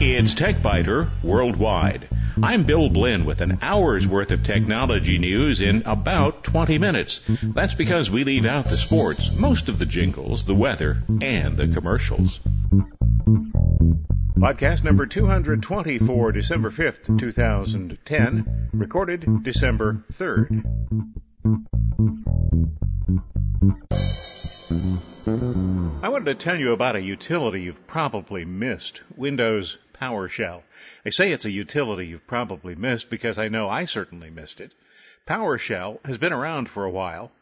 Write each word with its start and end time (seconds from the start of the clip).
It's 0.00 0.32
TechByter 0.32 1.10
Worldwide. 1.24 2.08
I'm 2.40 2.62
Bill 2.62 2.88
Blinn 2.88 3.24
with 3.24 3.40
an 3.40 3.58
hour's 3.62 4.06
worth 4.06 4.30
of 4.30 4.44
technology 4.44 5.18
news 5.18 5.60
in 5.60 5.82
about 5.86 6.44
20 6.44 6.78
minutes. 6.78 7.20
That's 7.42 7.74
because 7.74 8.08
we 8.08 8.22
leave 8.22 8.46
out 8.46 8.66
the 8.66 8.76
sports, 8.76 9.34
most 9.36 9.68
of 9.68 9.80
the 9.80 9.86
jingles, 9.86 10.44
the 10.44 10.54
weather, 10.54 11.02
and 11.20 11.56
the 11.56 11.66
commercials. 11.66 12.38
Podcast 14.38 14.84
number 14.84 15.04
220 15.04 15.98
for 15.98 16.30
December 16.30 16.70
5th, 16.70 17.18
2010, 17.18 18.70
recorded 18.72 19.42
December 19.42 20.04
3rd. 20.12 20.62
I 26.04 26.08
wanted 26.08 26.26
to 26.26 26.34
tell 26.36 26.56
you 26.56 26.72
about 26.72 26.94
a 26.94 27.00
utility 27.00 27.62
you've 27.62 27.86
probably 27.88 28.44
missed, 28.44 29.02
Windows 29.16 29.76
PowerShell. 30.00 30.62
I 31.04 31.10
say 31.10 31.32
it's 31.32 31.44
a 31.44 31.50
utility 31.50 32.06
you've 32.06 32.26
probably 32.26 32.74
missed 32.74 33.10
because 33.10 33.38
I 33.38 33.48
know 33.48 33.68
I 33.68 33.84
certainly 33.84 34.30
missed 34.30 34.60
it. 34.60 34.72
PowerShell 35.26 36.04
has 36.06 36.18
been 36.18 36.32
around 36.32 36.68
for 36.68 36.84
a 36.84 36.90
while. 36.90 37.32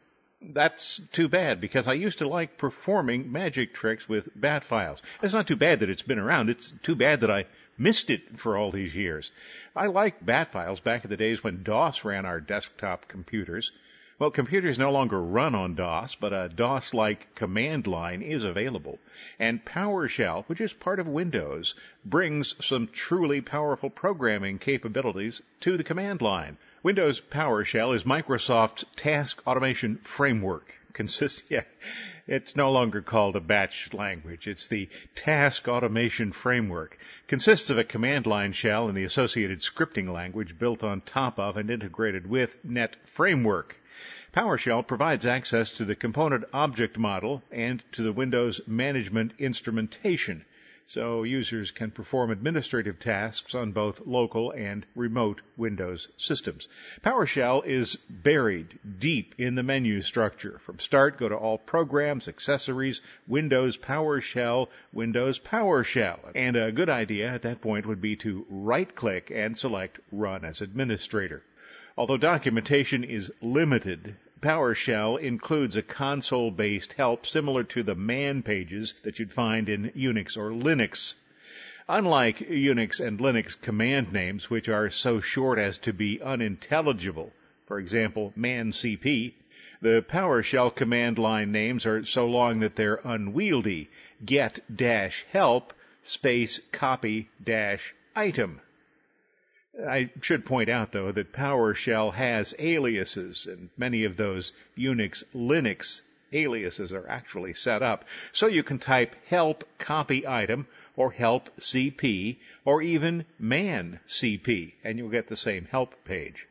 That's 0.42 1.00
too 1.12 1.28
bad 1.28 1.60
because 1.60 1.88
I 1.88 1.94
used 1.94 2.18
to 2.18 2.28
like 2.28 2.58
performing 2.58 3.32
magic 3.32 3.74
tricks 3.74 4.08
with 4.08 4.28
bat 4.34 4.64
files. 4.64 5.02
It's 5.22 5.34
not 5.34 5.46
too 5.46 5.56
bad 5.56 5.80
that 5.80 5.90
it's 5.90 6.02
been 6.02 6.18
around. 6.18 6.50
It's 6.50 6.72
too 6.82 6.94
bad 6.94 7.20
that 7.20 7.30
I 7.30 7.46
missed 7.78 8.10
it 8.10 8.38
for 8.38 8.56
all 8.56 8.70
these 8.70 8.94
years. 8.94 9.30
I 9.74 9.86
liked 9.86 10.24
bat 10.24 10.52
files 10.52 10.80
back 10.80 11.04
in 11.04 11.10
the 11.10 11.16
days 11.16 11.42
when 11.42 11.62
DOS 11.62 12.04
ran 12.04 12.26
our 12.26 12.40
desktop 12.40 13.08
computers. 13.08 13.72
Well, 14.18 14.30
computers 14.30 14.78
no 14.78 14.90
longer 14.90 15.20
run 15.20 15.54
on 15.54 15.74
DOS, 15.74 16.14
but 16.14 16.32
a 16.32 16.48
DOS-like 16.48 17.34
command 17.34 17.86
line 17.86 18.22
is 18.22 18.44
available. 18.44 18.98
And 19.38 19.62
PowerShell, 19.62 20.46
which 20.46 20.62
is 20.62 20.72
part 20.72 20.98
of 20.98 21.06
Windows, 21.06 21.74
brings 22.02 22.56
some 22.64 22.88
truly 22.88 23.42
powerful 23.42 23.90
programming 23.90 24.58
capabilities 24.58 25.42
to 25.60 25.76
the 25.76 25.84
command 25.84 26.22
line. 26.22 26.56
Windows 26.82 27.20
PowerShell 27.20 27.94
is 27.94 28.04
Microsoft's 28.04 28.86
task 28.96 29.46
automation 29.46 29.98
framework. 29.98 30.72
Consists, 30.94 31.50
yeah, 31.50 31.64
it's 32.26 32.56
no 32.56 32.72
longer 32.72 33.02
called 33.02 33.36
a 33.36 33.40
batch 33.40 33.92
language. 33.92 34.48
It's 34.48 34.66
the 34.66 34.88
task 35.14 35.68
automation 35.68 36.32
framework. 36.32 36.96
Consists 37.28 37.68
of 37.68 37.76
a 37.76 37.84
command 37.84 38.26
line 38.26 38.54
shell 38.54 38.88
and 38.88 38.96
the 38.96 39.04
associated 39.04 39.58
scripting 39.58 40.10
language 40.10 40.58
built 40.58 40.82
on 40.82 41.02
top 41.02 41.38
of 41.38 41.58
and 41.58 41.70
integrated 41.70 42.26
with 42.26 42.56
Net 42.64 42.96
Framework. 43.04 43.78
PowerShell 44.36 44.86
provides 44.86 45.24
access 45.24 45.70
to 45.70 45.86
the 45.86 45.94
component 45.94 46.44
object 46.52 46.98
model 46.98 47.42
and 47.50 47.82
to 47.92 48.02
the 48.02 48.12
Windows 48.12 48.60
management 48.66 49.32
instrumentation, 49.38 50.44
so 50.84 51.22
users 51.22 51.70
can 51.70 51.90
perform 51.90 52.30
administrative 52.30 52.98
tasks 52.98 53.54
on 53.54 53.72
both 53.72 54.06
local 54.06 54.50
and 54.50 54.84
remote 54.94 55.40
Windows 55.56 56.08
systems. 56.18 56.68
PowerShell 57.02 57.64
is 57.64 57.96
buried 58.10 58.78
deep 58.98 59.34
in 59.38 59.54
the 59.54 59.62
menu 59.62 60.02
structure. 60.02 60.60
From 60.66 60.80
start, 60.80 61.16
go 61.16 61.30
to 61.30 61.34
All 61.34 61.56
Programs, 61.56 62.28
Accessories, 62.28 63.00
Windows 63.26 63.78
PowerShell, 63.78 64.68
Windows 64.92 65.38
PowerShell. 65.40 66.18
And 66.34 66.56
a 66.56 66.72
good 66.72 66.90
idea 66.90 67.32
at 67.32 67.40
that 67.40 67.62
point 67.62 67.86
would 67.86 68.02
be 68.02 68.16
to 68.16 68.44
right 68.50 68.94
click 68.94 69.32
and 69.34 69.56
select 69.56 69.98
Run 70.12 70.44
as 70.44 70.60
Administrator. 70.60 71.42
Although 71.96 72.18
documentation 72.18 73.02
is 73.02 73.32
limited, 73.40 74.16
PowerShell 74.42 75.18
includes 75.18 75.76
a 75.76 75.82
console-based 75.82 76.92
help 76.92 77.24
similar 77.24 77.64
to 77.64 77.82
the 77.82 77.94
man 77.94 78.42
pages 78.42 78.92
that 79.02 79.18
you'd 79.18 79.32
find 79.32 79.68
in 79.68 79.90
Unix 79.92 80.36
or 80.36 80.50
Linux. 80.50 81.14
Unlike 81.88 82.40
Unix 82.40 83.00
and 83.00 83.18
Linux 83.18 83.58
command 83.58 84.12
names, 84.12 84.50
which 84.50 84.68
are 84.68 84.90
so 84.90 85.20
short 85.20 85.58
as 85.58 85.78
to 85.78 85.92
be 85.92 86.20
unintelligible, 86.20 87.32
for 87.66 87.78
example, 87.78 88.34
mancp, 88.36 89.32
the 89.80 90.04
PowerShell 90.06 90.74
command 90.74 91.18
line 91.18 91.50
names 91.50 91.86
are 91.86 92.04
so 92.04 92.26
long 92.26 92.60
that 92.60 92.76
they're 92.76 93.00
unwieldy. 93.04 93.88
get-help 94.24 95.72
space 96.02 96.60
copy 96.72 97.28
dash 97.42 97.94
item. 98.14 98.60
I 99.84 100.08
should 100.22 100.46
point 100.46 100.70
out, 100.70 100.92
though, 100.92 101.12
that 101.12 101.34
PowerShell 101.34 102.14
has 102.14 102.54
aliases, 102.58 103.46
and 103.46 103.68
many 103.76 104.04
of 104.04 104.16
those 104.16 104.52
Unix 104.78 105.22
Linux 105.34 106.00
aliases 106.32 106.92
are 106.92 107.06
actually 107.08 107.52
set 107.52 107.82
up. 107.82 108.04
So 108.32 108.46
you 108.46 108.62
can 108.62 108.78
type 108.78 109.14
help 109.26 109.64
copy 109.78 110.26
item 110.26 110.66
or 110.96 111.10
help 111.10 111.54
CP 111.60 112.36
or 112.64 112.80
even 112.80 113.26
man 113.38 114.00
CP, 114.08 114.72
and 114.82 114.98
you'll 114.98 115.10
get 115.10 115.28
the 115.28 115.36
same 115.36 115.66
help 115.66 116.04
page. 116.04 116.46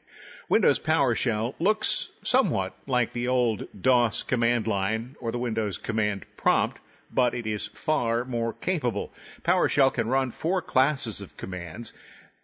Windows 0.47 0.79
PowerShell 0.79 1.55
looks 1.59 2.09
somewhat 2.21 2.77
like 2.85 3.11
the 3.11 3.29
old 3.29 3.67
DOS 3.81 4.21
command 4.21 4.67
line 4.67 5.15
or 5.19 5.31
the 5.31 5.39
Windows 5.39 5.79
command 5.79 6.25
prompt, 6.37 6.77
but 7.11 7.33
it 7.33 7.47
is 7.47 7.65
far 7.65 8.23
more 8.23 8.53
capable. 8.53 9.11
PowerShell 9.43 9.93
can 9.93 10.07
run 10.07 10.29
four 10.29 10.61
classes 10.61 11.21
of 11.21 11.35
commands 11.37 11.91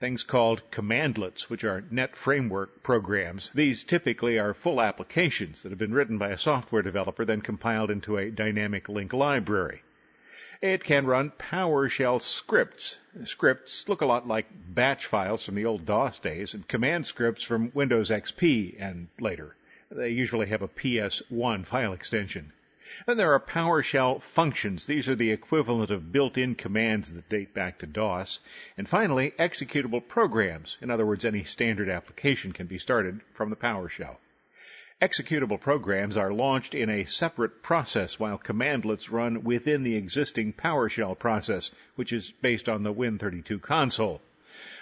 things 0.01 0.23
called 0.23 0.63
commandlets, 0.72 1.44
which 1.44 1.63
are 1.63 1.84
net 1.91 2.16
framework 2.16 2.81
programs. 2.81 3.51
These 3.53 3.84
typically 3.84 4.39
are 4.39 4.56
full 4.56 4.81
applications 4.81 5.62
that 5.62 5.69
have 5.69 5.78
been 5.78 5.94
written 5.94 6.17
by 6.17 6.29
a 6.29 6.39
software 6.39 6.81
developer, 6.81 7.23
then 7.23 7.41
compiled 7.41 7.91
into 7.91 8.17
a 8.17 8.31
dynamic 8.31 8.89
link 8.89 9.13
library. 9.13 9.84
It 10.59 10.84
can 10.84 11.06
run 11.06 11.31
PowerShell 11.38 12.19
scripts. 12.19 12.97
Scripts 13.25 13.88
look 13.88 14.01
a 14.01 14.07
lot 14.07 14.28
like 14.28 14.47
batch 14.51 15.06
files 15.06 15.45
from 15.45 15.53
the 15.53 15.66
old 15.66 15.85
DOS 15.85 16.18
days 16.18 16.56
and 16.56 16.68
command 16.68 17.06
scripts 17.06 17.44
from 17.44 17.72
Windows 17.75 18.09
XP 18.09 18.75
and 18.79 19.07
later. 19.19 19.56
They 19.91 20.09
usually 20.09 20.47
have 20.47 20.63
a 20.63 20.68
PS1 20.68 21.68
file 21.68 21.94
extension. 21.94 22.53
Then 23.07 23.17
there 23.17 23.34
are 23.34 23.39
PowerShell 23.39 24.22
functions. 24.22 24.85
These 24.85 25.09
are 25.09 25.16
the 25.16 25.31
equivalent 25.31 25.89
of 25.89 26.12
built-in 26.12 26.53
commands 26.53 27.12
that 27.12 27.29
date 27.29 27.53
back 27.53 27.79
to 27.79 27.88
DOS. 27.88 28.39
And 28.78 28.88
finally, 28.88 29.31
executable 29.39 30.07
programs. 30.07 30.78
In 30.81 30.91
other 30.91 31.06
words, 31.06 31.25
any 31.25 31.44
standard 31.44 31.89
application 31.89 32.51
can 32.51 32.67
be 32.67 32.78
started 32.78 33.22
from 33.34 33.50
the 33.50 33.56
PowerShell. 33.56 34.17
Executable 35.01 35.59
programs 35.59 36.16
are 36.16 36.31
launched 36.31 36.75
in 36.75 36.88
a 36.88 37.06
separate 37.06 37.63
process 37.63 38.19
while 38.19 38.38
commandlets 38.38 39.09
run 39.09 39.44
within 39.44 39.81
the 39.81 39.95
existing 39.95 40.53
PowerShell 40.53 41.18
process, 41.18 41.72
which 41.95 42.13
is 42.13 42.31
based 42.41 42.69
on 42.69 42.83
the 42.83 42.94
Win32 42.94 43.59
console. 43.63 44.22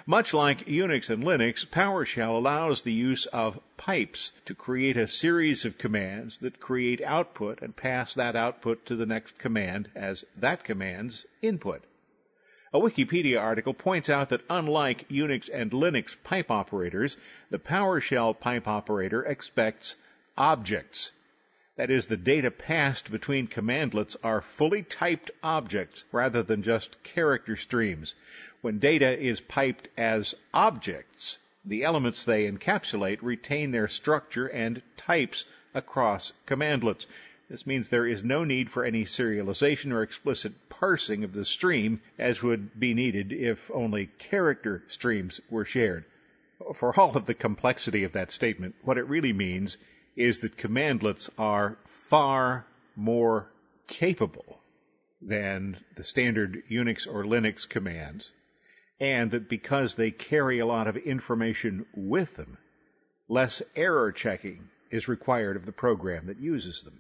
Much 0.09 0.34
like 0.34 0.66
Unix 0.66 1.12
and 1.12 1.24
Linux, 1.24 1.68
PowerShell 1.68 2.36
allows 2.36 2.81
the 2.81 2.92
use 2.92 3.28
of 3.28 3.59
pipes 3.78 4.31
to 4.46 4.56
create 4.56 4.97
a 4.97 5.06
series 5.06 5.66
of 5.66 5.78
commands 5.78 6.40
that 6.40 6.59
create 6.59 7.00
output 7.03 7.62
and 7.62 7.75
pass 7.75 8.16
that 8.16 8.36
output 8.36 8.84
to 8.88 8.96
the 8.96 9.06
next 9.06 9.38
command 9.38 9.88
as 9.94 10.25
that 10.36 10.64
command's 10.64 11.28
input. 11.44 11.84
A 12.74 12.80
Wikipedia 12.80 13.40
article 13.40 13.75
points 13.75 14.09
out 14.09 14.30
that 14.30 14.42
unlike 14.50 15.08
Unix 15.09 15.48
and 15.53 15.69
Linux 15.69 16.16
pipe 16.24 16.50
operators, 16.50 17.16
the 17.52 17.59
PowerShell 17.59 18.40
pipe 18.40 18.68
operator 18.68 19.24
expects 19.24 19.96
objects. 20.36 21.12
That 21.80 21.90
is, 21.90 22.08
the 22.08 22.18
data 22.18 22.52
passed 22.52 23.10
between 23.10 23.48
commandlets 23.48 24.18
are 24.22 24.42
fully 24.42 24.84
typed 24.84 25.32
objects 25.42 26.04
rather 26.12 26.44
than 26.44 26.62
just 26.62 27.02
character 27.04 27.56
streams. 27.56 28.16
When 28.60 28.80
data 28.80 29.18
is 29.18 29.40
piped 29.40 29.88
as 29.98 30.36
objects, 30.54 31.38
the 31.64 31.86
elements 31.86 32.26
they 32.26 32.52
encapsulate 32.52 33.20
retain 33.22 33.72
their 33.72 33.88
structure 33.88 34.48
and 34.48 34.82
types 34.98 35.46
across 35.74 36.34
commandlets. 36.46 37.08
This 37.50 37.66
means 37.66 37.88
there 37.88 38.06
is 38.06 38.26
no 38.26 38.44
need 38.44 38.70
for 38.70 38.84
any 38.84 39.06
serialization 39.06 39.94
or 39.94 40.04
explicit 40.04 40.52
parsing 40.68 41.24
of 41.24 41.32
the 41.32 41.46
stream 41.46 42.02
as 42.18 42.44
would 42.44 42.78
be 42.78 42.94
needed 42.94 43.32
if 43.32 43.72
only 43.72 44.08
character 44.20 44.84
streams 44.90 45.40
were 45.50 45.64
shared. 45.64 46.04
For 46.75 47.00
all 47.00 47.16
of 47.16 47.25
the 47.25 47.34
complexity 47.34 48.04
of 48.04 48.12
that 48.12 48.34
statement, 48.34 48.75
what 48.82 48.98
it 48.98 49.08
really 49.08 49.32
means 49.32 49.78
is 50.16 50.40
that 50.40 50.58
commandlets 50.58 51.30
are 51.38 51.78
far 51.86 52.66
more 52.96 53.50
capable 53.88 54.60
than 55.22 55.78
the 55.96 56.04
standard 56.04 56.64
Unix 56.70 57.08
or 57.08 57.24
Linux 57.24 57.68
commands 57.68 58.32
and 59.00 59.32
that 59.32 59.50
because 59.50 59.96
they 59.96 60.12
carry 60.12 60.60
a 60.60 60.66
lot 60.66 60.88
of 60.88 60.98
information 60.98 61.86
with 61.96 62.36
them, 62.36 62.58
less 63.28 63.62
error 63.76 64.12
checking 64.12 64.70
is 64.92 65.08
required 65.08 65.56
of 65.56 65.66
the 65.66 65.72
program 65.72 66.28
that 66.28 66.40
uses 66.40 66.84
them. 66.84 67.00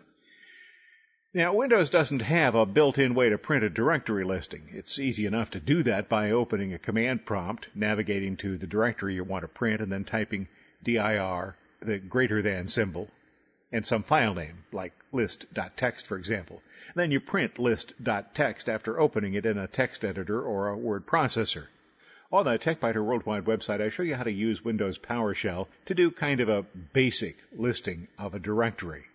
Now, 1.33 1.53
Windows 1.53 1.89
doesn't 1.89 2.21
have 2.21 2.55
a 2.55 2.65
built-in 2.65 3.13
way 3.13 3.29
to 3.29 3.37
print 3.37 3.63
a 3.63 3.69
directory 3.69 4.23
listing. 4.23 4.69
It's 4.71 4.97
easy 4.97 5.25
enough 5.27 5.51
to 5.51 5.59
do 5.59 5.83
that 5.83 6.09
by 6.09 6.31
opening 6.31 6.73
a 6.73 6.79
command 6.79 7.25
prompt, 7.25 7.67
navigating 7.75 8.37
to 8.37 8.57
the 8.57 8.65
directory 8.65 9.15
you 9.15 9.23
want 9.23 9.43
to 9.43 9.47
print, 9.47 9.81
and 9.81 9.91
then 9.91 10.05
typing 10.05 10.47
dir, 10.83 11.55
the 11.81 11.97
greater 11.97 12.41
than 12.41 12.67
symbol, 12.67 13.09
and 13.71 13.85
some 13.85 14.03
file 14.03 14.33
name, 14.33 14.63
like 14.71 14.93
list.txt 15.11 16.05
for 16.05 16.17
example. 16.17 16.61
Then 16.95 17.11
you 17.11 17.19
print 17.19 17.59
list.txt 17.59 18.67
after 18.67 18.99
opening 18.99 19.35
it 19.35 19.45
in 19.45 19.57
a 19.57 19.67
text 19.67 20.03
editor 20.03 20.41
or 20.41 20.69
a 20.69 20.77
word 20.77 21.05
processor. 21.05 21.67
On 22.31 22.45
the 22.45 22.59
TechByter 22.59 23.03
Worldwide 23.03 23.45
website, 23.45 23.81
I 23.81 23.89
show 23.89 24.03
you 24.03 24.15
how 24.15 24.23
to 24.23 24.31
use 24.31 24.63
Windows 24.63 24.99
PowerShell 24.99 25.67
to 25.85 25.95
do 25.95 26.11
kind 26.11 26.39
of 26.41 26.49
a 26.49 26.65
basic 26.93 27.37
listing 27.51 28.07
of 28.19 28.35
a 28.35 28.39
directory. 28.39 29.05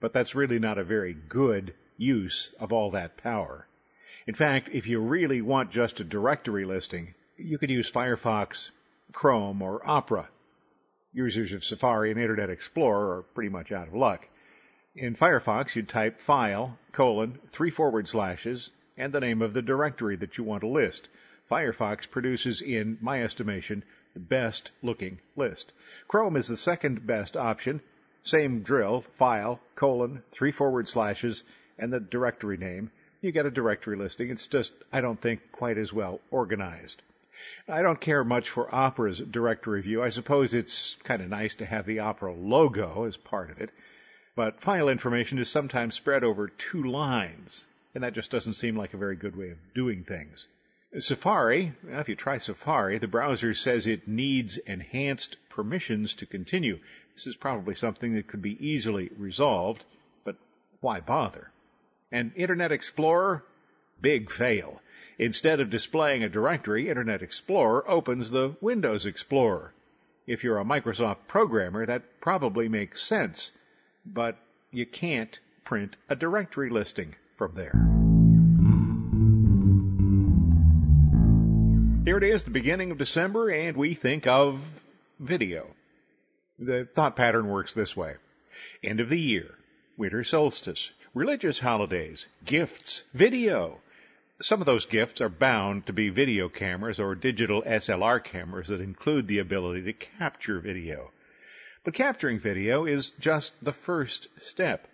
But 0.00 0.12
that's 0.12 0.34
really 0.34 0.58
not 0.58 0.78
a 0.78 0.84
very 0.84 1.14
good 1.14 1.72
use 1.96 2.50
of 2.60 2.72
all 2.72 2.90
that 2.90 3.16
power. 3.16 3.66
In 4.26 4.34
fact, 4.34 4.68
if 4.70 4.86
you 4.86 5.00
really 5.00 5.40
want 5.40 5.70
just 5.70 6.00
a 6.00 6.04
directory 6.04 6.66
listing, 6.66 7.14
you 7.38 7.56
could 7.56 7.70
use 7.70 7.90
Firefox, 7.90 8.70
Chrome, 9.12 9.62
or 9.62 9.80
Opera. 9.88 10.28
Users 11.12 11.52
of 11.52 11.64
Safari 11.64 12.10
and 12.10 12.20
Internet 12.20 12.50
Explorer 12.50 13.18
are 13.18 13.22
pretty 13.22 13.48
much 13.48 13.72
out 13.72 13.88
of 13.88 13.94
luck. 13.94 14.28
In 14.94 15.14
Firefox, 15.14 15.74
you'd 15.74 15.88
type 15.88 16.20
file, 16.20 16.78
colon, 16.92 17.38
three 17.50 17.70
forward 17.70 18.06
slashes, 18.08 18.70
and 18.96 19.12
the 19.12 19.20
name 19.20 19.40
of 19.40 19.54
the 19.54 19.62
directory 19.62 20.16
that 20.16 20.36
you 20.36 20.44
want 20.44 20.60
to 20.60 20.68
list. 20.68 21.08
Firefox 21.50 22.10
produces, 22.10 22.60
in 22.60 22.98
my 23.00 23.22
estimation, 23.22 23.84
the 24.12 24.20
best 24.20 24.70
looking 24.82 25.18
list. 25.34 25.72
Chrome 26.08 26.36
is 26.36 26.48
the 26.48 26.56
second 26.56 27.06
best 27.06 27.36
option. 27.36 27.80
Same 28.22 28.62
drill, 28.62 29.00
file, 29.00 29.60
colon, 29.76 30.22
three 30.32 30.52
forward 30.52 30.88
slashes, 30.88 31.42
and 31.78 31.90
the 31.90 32.00
directory 32.00 32.58
name. 32.58 32.90
You 33.22 33.32
get 33.32 33.46
a 33.46 33.50
directory 33.50 33.96
listing. 33.96 34.30
It's 34.30 34.46
just, 34.46 34.74
I 34.92 35.00
don't 35.00 35.20
think, 35.20 35.52
quite 35.52 35.78
as 35.78 35.92
well 35.92 36.20
organized. 36.30 37.00
I 37.68 37.82
don't 37.82 38.00
care 38.00 38.24
much 38.24 38.50
for 38.50 38.74
Opera's 38.74 39.18
directory 39.18 39.82
view. 39.82 40.02
I 40.02 40.08
suppose 40.08 40.54
it's 40.54 40.96
kind 41.04 41.22
of 41.22 41.28
nice 41.28 41.56
to 41.56 41.66
have 41.66 41.86
the 41.86 42.00
Opera 42.00 42.32
logo 42.32 43.04
as 43.04 43.16
part 43.16 43.50
of 43.50 43.60
it 43.60 43.70
but 44.38 44.60
file 44.60 44.88
information 44.88 45.40
is 45.40 45.50
sometimes 45.50 45.96
spread 45.96 46.22
over 46.22 46.46
two 46.46 46.84
lines, 46.84 47.64
and 47.92 48.04
that 48.04 48.12
just 48.12 48.30
doesn't 48.30 48.54
seem 48.54 48.76
like 48.76 48.94
a 48.94 48.96
very 48.96 49.16
good 49.16 49.34
way 49.34 49.50
of 49.50 49.58
doing 49.74 50.04
things. 50.04 50.46
Safari, 51.00 51.72
if 51.88 52.08
you 52.08 52.14
try 52.14 52.38
Safari, 52.38 52.98
the 52.98 53.08
browser 53.08 53.52
says 53.52 53.88
it 53.88 54.06
needs 54.06 54.56
enhanced 54.56 55.38
permissions 55.48 56.14
to 56.14 56.24
continue. 56.24 56.78
This 57.14 57.26
is 57.26 57.34
probably 57.34 57.74
something 57.74 58.14
that 58.14 58.28
could 58.28 58.40
be 58.40 58.64
easily 58.64 59.10
resolved, 59.18 59.82
but 60.22 60.36
why 60.80 61.00
bother? 61.00 61.50
And 62.12 62.30
Internet 62.36 62.70
Explorer? 62.70 63.42
Big 64.00 64.30
fail. 64.30 64.80
Instead 65.18 65.60
of 65.60 65.70
displaying 65.70 66.22
a 66.22 66.28
directory, 66.28 66.88
Internet 66.88 67.22
Explorer 67.22 67.88
opens 67.90 68.30
the 68.30 68.56
Windows 68.60 69.06
Explorer. 69.06 69.72
If 70.26 70.44
you're 70.44 70.58
a 70.58 70.64
Microsoft 70.64 71.26
programmer, 71.26 71.86
that 71.86 72.20
probably 72.20 72.68
makes 72.68 73.02
sense 73.02 73.50
but 74.14 74.38
you 74.70 74.86
can't 74.86 75.38
print 75.64 75.96
a 76.08 76.16
directory 76.16 76.70
listing 76.70 77.14
from 77.36 77.54
there. 77.54 77.72
Here 82.04 82.16
it 82.16 82.24
is, 82.24 82.44
the 82.44 82.50
beginning 82.50 82.90
of 82.90 82.98
December, 82.98 83.50
and 83.50 83.76
we 83.76 83.94
think 83.94 84.26
of 84.26 84.64
video. 85.20 85.66
The 86.58 86.88
thought 86.94 87.16
pattern 87.16 87.48
works 87.48 87.74
this 87.74 87.96
way. 87.96 88.14
End 88.82 89.00
of 89.00 89.08
the 89.08 89.20
year, 89.20 89.54
winter 89.96 90.24
solstice, 90.24 90.90
religious 91.12 91.58
holidays, 91.58 92.26
gifts, 92.44 93.04
video. 93.12 93.80
Some 94.40 94.60
of 94.60 94.66
those 94.66 94.86
gifts 94.86 95.20
are 95.20 95.28
bound 95.28 95.86
to 95.86 95.92
be 95.92 96.10
video 96.10 96.48
cameras 96.48 97.00
or 97.00 97.16
digital 97.16 97.60
SLR 97.62 98.22
cameras 98.22 98.68
that 98.68 98.80
include 98.80 99.26
the 99.26 99.40
ability 99.40 99.82
to 99.82 99.92
capture 99.92 100.60
video. 100.60 101.10
But 101.82 101.94
capturing 101.94 102.38
video 102.38 102.84
is 102.84 103.10
just 103.18 103.64
the 103.64 103.72
first 103.72 104.28
step. 104.40 104.86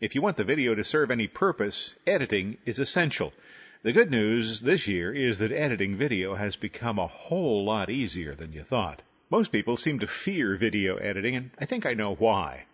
If 0.00 0.14
you 0.14 0.22
want 0.22 0.38
the 0.38 0.44
video 0.44 0.74
to 0.74 0.84
serve 0.84 1.10
any 1.10 1.26
purpose, 1.26 1.94
editing 2.06 2.56
is 2.64 2.78
essential. 2.78 3.34
The 3.82 3.92
good 3.92 4.10
news 4.10 4.62
this 4.62 4.88
year 4.88 5.12
is 5.12 5.38
that 5.40 5.52
editing 5.52 5.98
video 5.98 6.34
has 6.34 6.56
become 6.56 6.98
a 6.98 7.08
whole 7.08 7.66
lot 7.66 7.90
easier 7.90 8.34
than 8.34 8.54
you 8.54 8.62
thought. 8.62 9.02
Most 9.28 9.52
people 9.52 9.76
seem 9.76 9.98
to 9.98 10.06
fear 10.06 10.56
video 10.56 10.96
editing, 10.96 11.36
and 11.36 11.50
I 11.58 11.66
think 11.66 11.84
I 11.84 11.92
know 11.92 12.14
why. 12.14 12.64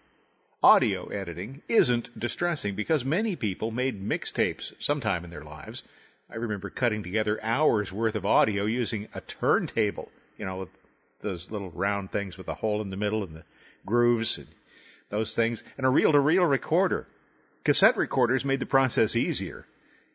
Audio 0.63 1.09
editing 1.09 1.61
isn't 1.69 2.17
distressing 2.17 2.77
because 2.77 3.05
many 3.05 3.35
people 3.35 3.73
made 3.73 4.01
mixtapes 4.01 4.73
sometime 4.79 5.25
in 5.25 5.31
their 5.31 5.43
lives. 5.43 5.83
I 6.31 6.37
remember 6.37 6.71
cutting 6.71 7.03
together 7.03 7.39
hours 7.43 7.93
worth 7.93 8.15
of 8.15 8.25
audio 8.25 8.65
using 8.65 9.09
a 9.15 9.21
turntable, 9.21 10.11
you 10.39 10.47
know, 10.47 10.69
those 11.21 11.51
little 11.51 11.71
round 11.71 12.11
things 12.11 12.39
with 12.39 12.49
a 12.49 12.55
hole 12.55 12.81
in 12.81 12.91
the 12.91 12.97
middle 12.97 13.23
and 13.23 13.37
the 13.37 13.45
grooves 13.85 14.39
and 14.39 14.47
those 15.11 15.35
things, 15.35 15.63
and 15.77 15.87
a 15.87 15.91
reel-to-reel 15.91 16.45
recorder. 16.45 17.07
Cassette 17.65 17.97
recorders 17.97 18.45
made 18.45 18.61
the 18.61 18.67
process 18.67 19.17
easier, 19.17 19.67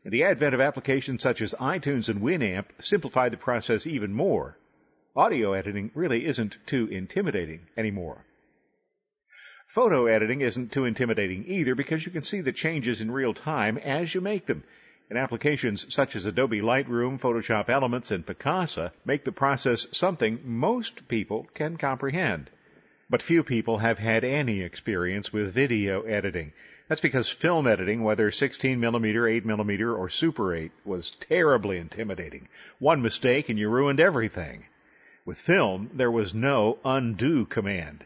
and 0.03 0.11
the 0.11 0.23
advent 0.23 0.53
of 0.53 0.61
applications 0.61 1.23
such 1.23 1.41
as 1.41 1.53
iTunes 1.53 2.09
and 2.09 2.21
Winamp 2.21 2.65
simplified 2.79 3.31
the 3.31 3.37
process 3.37 3.85
even 3.87 4.13
more. 4.13 4.57
Audio 5.15 5.53
editing 5.53 5.91
really 5.93 6.25
isn't 6.25 6.57
too 6.65 6.87
intimidating 6.87 7.61
anymore. 7.77 8.25
Photo 9.67 10.07
editing 10.07 10.41
isn't 10.41 10.71
too 10.71 10.85
intimidating 10.85 11.45
either 11.45 11.75
because 11.75 12.05
you 12.05 12.11
can 12.11 12.23
see 12.23 12.41
the 12.41 12.51
changes 12.51 13.01
in 13.01 13.11
real 13.11 13.33
time 13.33 13.77
as 13.77 14.13
you 14.13 14.21
make 14.21 14.47
them. 14.47 14.63
And 15.09 15.17
applications 15.17 15.91
such 15.93 16.15
as 16.15 16.27
Adobe 16.27 16.61
Lightroom, 16.61 17.19
Photoshop 17.19 17.67
Elements, 17.67 18.11
and 18.11 18.23
Picasa 18.23 18.91
make 19.05 19.25
the 19.25 19.31
process 19.31 19.87
something 19.91 20.39
most 20.43 21.07
people 21.07 21.47
can 21.55 21.77
comprehend. 21.77 22.51
But 23.09 23.23
few 23.23 23.43
people 23.43 23.79
have 23.79 23.97
had 23.97 24.23
any 24.23 24.61
experience 24.61 25.33
with 25.33 25.51
video 25.51 26.03
editing. 26.03 26.53
That's 26.87 27.01
because 27.01 27.27
film 27.27 27.65
editing, 27.65 28.03
whether 28.03 28.29
16 28.29 28.79
millimeter, 28.79 29.27
8 29.27 29.45
millimeter, 29.45 29.95
or 29.95 30.09
Super 30.09 30.53
8, 30.53 30.71
was 30.85 31.11
terribly 31.11 31.77
intimidating. 31.77 32.47
One 32.77 33.01
mistake 33.01 33.49
and 33.49 33.57
you 33.57 33.67
ruined 33.67 33.99
everything. 33.99 34.65
With 35.25 35.39
film, 35.39 35.89
there 35.93 36.11
was 36.11 36.35
no 36.35 36.77
undo 36.85 37.45
command. 37.45 38.05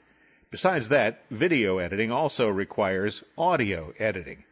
Besides 0.51 0.87
that, 0.89 1.25
video 1.29 1.79
editing 1.79 2.11
also 2.11 2.47
requires 2.47 3.23
audio 3.37 3.93
editing. 3.99 4.45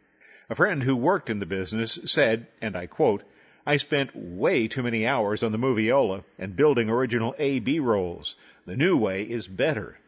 A 0.50 0.54
friend 0.54 0.82
who 0.82 0.96
worked 0.96 1.30
in 1.30 1.38
the 1.38 1.46
business 1.46 1.98
said, 2.04 2.46
and 2.60 2.76
I 2.76 2.86
quote, 2.86 3.22
I 3.64 3.76
spent 3.76 4.14
way 4.14 4.68
too 4.68 4.82
many 4.82 5.06
hours 5.06 5.42
on 5.42 5.52
the 5.52 5.58
Moviola 5.58 6.24
and 6.38 6.56
building 6.56 6.90
original 6.90 7.34
A-B 7.38 7.78
rolls. 7.78 8.36
The 8.66 8.76
new 8.76 8.96
way 8.96 9.22
is 9.22 9.46
better 9.46 9.98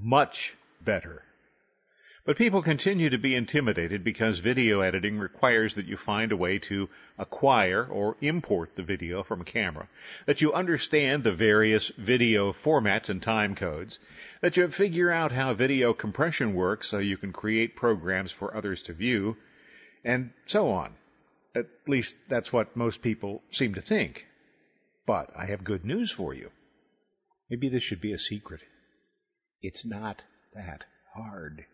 much 0.00 0.54
better. 0.80 1.22
But 2.24 2.38
people 2.38 2.62
continue 2.62 3.10
to 3.10 3.18
be 3.18 3.34
intimidated 3.34 4.02
because 4.02 4.38
video 4.38 4.80
editing 4.80 5.18
requires 5.18 5.74
that 5.74 5.86
you 5.86 5.96
find 5.96 6.32
a 6.32 6.36
way 6.36 6.58
to 6.60 6.88
acquire 7.18 7.84
or 7.84 8.16
import 8.22 8.74
the 8.74 8.82
video 8.82 9.22
from 9.22 9.42
a 9.42 9.44
camera, 9.44 9.88
that 10.24 10.40
you 10.40 10.52
understand 10.52 11.22
the 11.22 11.32
various 11.32 11.88
video 11.98 12.52
formats 12.52 13.10
and 13.10 13.22
time 13.22 13.54
codes, 13.54 13.98
that 14.40 14.56
you 14.56 14.66
figure 14.68 15.10
out 15.10 15.32
how 15.32 15.52
video 15.52 15.92
compression 15.92 16.54
works 16.54 16.88
so 16.88 16.98
you 16.98 17.18
can 17.18 17.32
create 17.32 17.76
programs 17.76 18.32
for 18.32 18.56
others 18.56 18.82
to 18.84 18.94
view, 18.94 19.36
and 20.04 20.30
so 20.46 20.70
on. 20.70 20.94
At 21.54 21.66
least 21.86 22.14
that's 22.28 22.52
what 22.52 22.76
most 22.76 23.02
people 23.02 23.42
seem 23.50 23.74
to 23.74 23.80
think. 23.80 24.26
But 25.06 25.30
I 25.36 25.46
have 25.46 25.64
good 25.64 25.84
news 25.84 26.10
for 26.10 26.34
you. 26.34 26.50
Maybe 27.50 27.68
this 27.68 27.82
should 27.82 28.00
be 28.00 28.12
a 28.12 28.18
secret. 28.18 28.60
It's 29.60 29.84
not 29.84 30.22
that 30.54 30.84
hard. 31.14 31.64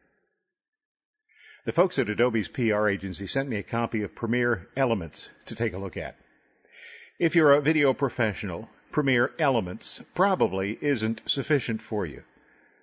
The 1.65 1.73
folks 1.73 1.99
at 1.99 2.09
Adobe's 2.09 2.49
PR 2.49 2.89
agency 2.89 3.27
sent 3.27 3.49
me 3.49 3.57
a 3.57 3.63
copy 3.63 4.03
of 4.03 4.15
Premiere 4.15 4.69
Elements 4.77 5.31
to 5.47 5.55
take 5.55 5.73
a 5.73 5.79
look 5.79 5.97
at. 5.97 6.17
If 7.19 7.37
you're 7.37 7.53
a 7.53 7.61
video 7.61 7.93
professional, 7.93 8.69
Premiere 8.93 9.33
Elements 9.39 10.03
probably 10.15 10.79
isn't 10.81 11.23
sufficient 11.27 11.83
for 11.83 12.07
you. 12.07 12.23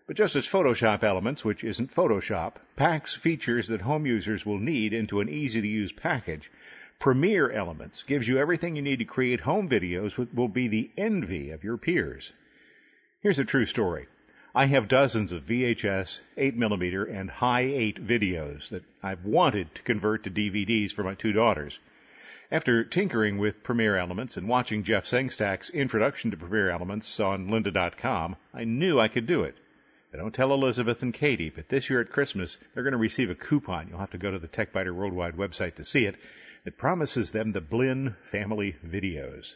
But 0.07 0.15
just 0.15 0.37
as 0.37 0.47
Photoshop 0.47 1.03
Elements, 1.03 1.43
which 1.43 1.65
isn't 1.65 1.93
Photoshop, 1.93 2.53
packs 2.77 3.13
features 3.13 3.67
that 3.67 3.81
home 3.81 4.05
users 4.05 4.45
will 4.45 4.57
need 4.57 4.93
into 4.93 5.19
an 5.19 5.27
easy 5.27 5.59
to 5.59 5.67
use 5.67 5.91
package, 5.91 6.49
Premiere 6.97 7.51
Elements 7.51 8.03
gives 8.03 8.25
you 8.25 8.37
everything 8.37 8.77
you 8.77 8.81
need 8.81 8.99
to 8.99 9.05
create 9.05 9.41
home 9.41 9.67
videos 9.67 10.15
that 10.15 10.33
will 10.33 10.47
be 10.47 10.69
the 10.69 10.89
envy 10.97 11.51
of 11.51 11.65
your 11.65 11.77
peers. 11.77 12.31
Here's 13.19 13.37
a 13.37 13.43
true 13.43 13.65
story. 13.65 14.07
I 14.55 14.67
have 14.67 14.87
dozens 14.87 15.33
of 15.33 15.45
VHS, 15.45 16.21
8mm, 16.37 17.13
and 17.13 17.29
Hi8 17.29 17.99
videos 17.99 18.69
that 18.69 18.85
I've 19.03 19.25
wanted 19.25 19.75
to 19.75 19.81
convert 19.81 20.23
to 20.23 20.31
DVDs 20.31 20.93
for 20.93 21.03
my 21.03 21.15
two 21.15 21.33
daughters. 21.33 21.79
After 22.49 22.85
tinkering 22.85 23.39
with 23.39 23.61
Premiere 23.61 23.97
Elements 23.97 24.37
and 24.37 24.47
watching 24.47 24.83
Jeff 24.83 25.03
Sengstack's 25.03 25.69
introduction 25.69 26.31
to 26.31 26.37
Premiere 26.37 26.69
Elements 26.69 27.19
on 27.19 27.49
lynda.com, 27.49 28.37
I 28.53 28.63
knew 28.63 29.01
I 29.01 29.09
could 29.09 29.27
do 29.27 29.43
it. 29.43 29.57
I 30.13 30.17
don't 30.17 30.33
tell 30.33 30.53
Elizabeth 30.53 31.03
and 31.03 31.13
Katie, 31.13 31.49
but 31.49 31.67
this 31.67 31.89
year 31.89 31.99
at 31.99 32.11
Christmas, 32.11 32.57
they're 32.73 32.83
going 32.83 32.93
to 32.93 32.97
receive 32.97 33.29
a 33.29 33.35
coupon. 33.35 33.89
You'll 33.89 33.99
have 33.99 34.11
to 34.11 34.17
go 34.17 34.31
to 34.31 34.39
the 34.39 34.47
TechByter 34.47 34.93
Worldwide 34.95 35.35
website 35.35 35.75
to 35.75 35.83
see 35.83 36.05
it. 36.05 36.15
It 36.63 36.77
promises 36.77 37.31
them 37.31 37.51
the 37.51 37.59
Blinn 37.59 38.15
family 38.31 38.77
videos. 38.85 39.55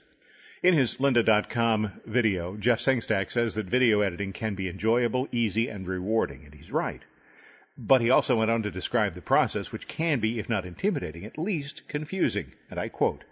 In 0.61 0.73
his 0.73 0.97
lynda.com 0.97 2.01
video, 2.05 2.57
Jeff 2.57 2.79
Sengstack 2.79 3.31
says 3.31 3.55
that 3.55 3.65
video 3.65 4.01
editing 4.01 4.33
can 4.33 4.55
be 4.55 4.67
enjoyable, 4.67 5.27
easy, 5.31 5.69
and 5.69 5.87
rewarding, 5.87 6.43
and 6.43 6.53
he's 6.53 6.71
right. 6.71 7.01
But 7.77 8.01
he 8.01 8.09
also 8.09 8.35
went 8.35 8.51
on 8.51 8.63
to 8.63 8.71
describe 8.71 9.13
the 9.13 9.21
process, 9.21 9.71
which 9.71 9.87
can 9.87 10.19
be, 10.19 10.37
if 10.37 10.49
not 10.49 10.65
intimidating, 10.65 11.25
at 11.25 11.37
least 11.37 11.87
confusing. 11.87 12.51
And 12.69 12.77
I 12.77 12.89
quote, 12.89 13.23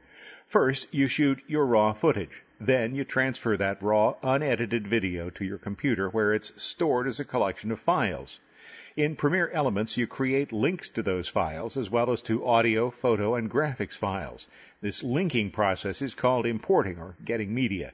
First, 0.49 0.91
you 0.91 1.05
shoot 1.05 1.43
your 1.45 1.67
raw 1.67 1.93
footage. 1.93 2.41
Then 2.59 2.95
you 2.95 3.03
transfer 3.03 3.55
that 3.55 3.83
raw, 3.83 4.15
unedited 4.23 4.87
video 4.87 5.29
to 5.29 5.45
your 5.45 5.59
computer 5.59 6.09
where 6.09 6.33
it's 6.33 6.59
stored 6.59 7.07
as 7.07 7.19
a 7.19 7.23
collection 7.23 7.71
of 7.71 7.79
files. 7.79 8.39
In 8.97 9.15
Premiere 9.15 9.51
Elements, 9.51 9.95
you 9.95 10.07
create 10.07 10.51
links 10.51 10.89
to 10.89 11.03
those 11.03 11.29
files 11.29 11.77
as 11.77 11.91
well 11.91 12.09
as 12.09 12.23
to 12.23 12.47
audio, 12.47 12.89
photo, 12.89 13.35
and 13.35 13.47
graphics 13.47 13.95
files. 13.95 14.47
This 14.81 15.03
linking 15.03 15.51
process 15.51 16.01
is 16.01 16.15
called 16.15 16.47
importing 16.47 16.97
or 16.97 17.15
getting 17.23 17.53
media. 17.53 17.91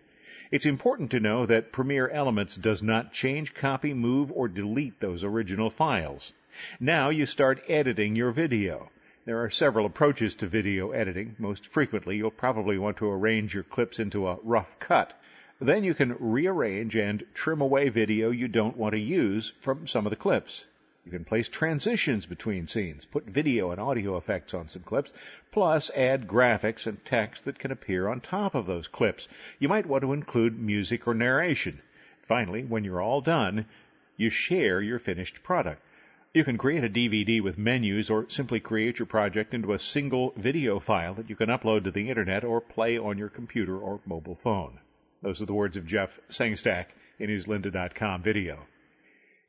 It's 0.50 0.66
important 0.66 1.12
to 1.12 1.20
know 1.20 1.46
that 1.46 1.74
Premiere 1.74 2.08
Elements 2.08 2.56
does 2.56 2.82
not 2.82 3.12
change, 3.12 3.54
copy, 3.54 3.94
move, 3.94 4.32
or 4.32 4.48
delete 4.48 5.02
those 5.02 5.26
original 5.26 5.70
files. 5.70 6.32
Now 6.80 7.10
you 7.10 7.26
start 7.26 7.62
editing 7.68 8.16
your 8.16 8.32
video. 8.32 8.90
There 9.25 9.44
are 9.44 9.50
several 9.50 9.88
approaches 9.88 10.36
to 10.36 10.46
video 10.46 10.91
editing. 10.91 11.36
Most 11.39 11.65
frequently, 11.65 12.15
you'll 12.15 12.29
probably 12.29 12.77
want 12.77 12.98
to 12.98 13.10
arrange 13.10 13.55
your 13.55 13.63
clips 13.63 13.98
into 13.98 14.27
a 14.27 14.38
rough 14.44 14.77
cut. 14.77 15.20
Then 15.60 15.84
you 15.84 15.96
can 15.96 16.15
rearrange 16.20 16.96
and 16.96 17.25
trim 17.34 17.60
away 17.60 17.89
video 17.89 18.29
you 18.29 18.48
don't 18.48 18.77
want 18.77 18.94
to 18.94 19.00
use 19.00 19.51
from 19.62 19.88
some 19.88 20.05
of 20.05 20.12
the 20.12 20.15
clips. 20.15 20.67
You 21.05 21.12
can 21.12 21.25
place 21.25 21.50
transitions 21.50 22.27
between 22.27 22.67
scenes, 22.67 23.05
put 23.05 23.25
video 23.25 23.72
and 23.72 23.82
audio 23.82 24.15
effects 24.15 24.53
on 24.53 24.70
some 24.70 24.84
clips, 24.84 25.12
plus 25.50 25.89
add 25.96 26.27
graphics 26.27 26.86
and 26.86 27.03
text 27.03 27.46
that 27.46 27.58
can 27.58 27.72
appear 27.72 28.08
on 28.08 28.22
top 28.22 28.53
of 28.53 28.67
those 28.67 28.88
clips. 28.88 29.27
You 29.58 29.70
might 29.70 29.88
want 29.88 30.03
to 30.03 30.13
include 30.13 30.60
music 30.60 31.08
or 31.08 31.15
narration. 31.15 31.82
Finally, 32.22 32.65
when 32.65 32.84
you're 32.84 33.01
all 33.01 33.22
done, 33.22 33.65
you 34.17 34.29
share 34.29 34.82
your 34.82 35.00
finished 35.00 35.41
product. 35.41 35.82
You 36.36 36.44
can 36.44 36.58
create 36.58 36.84
a 36.84 36.89
DVD 36.89 37.42
with 37.42 37.58
menus 37.58 38.10
or 38.10 38.30
simply 38.30 38.60
create 38.60 39.00
your 39.00 39.06
project 39.06 39.54
into 39.54 39.72
a 39.72 39.80
single 39.80 40.34
video 40.36 40.82
file 40.82 41.13
that 41.13 41.30
you 41.30 41.36
can 41.38 41.48
upload 41.48 41.86
to 41.86 41.92
the 41.92 42.10
internet 42.10 42.44
or 42.44 42.60
play 42.60 42.98
on 42.98 43.18
your 43.18 43.30
computer 43.30 43.77
or 43.77 44.01
mobile 44.06 44.36
phone. 44.36 44.82
Those 45.22 45.42
are 45.42 45.46
the 45.46 45.54
words 45.54 45.77
of 45.77 45.88
Jeff 45.88 46.20
Sengstack 46.27 46.88
in 47.20 47.30
his 47.30 47.48
lynda.com 47.48 48.22
video. 48.22 48.68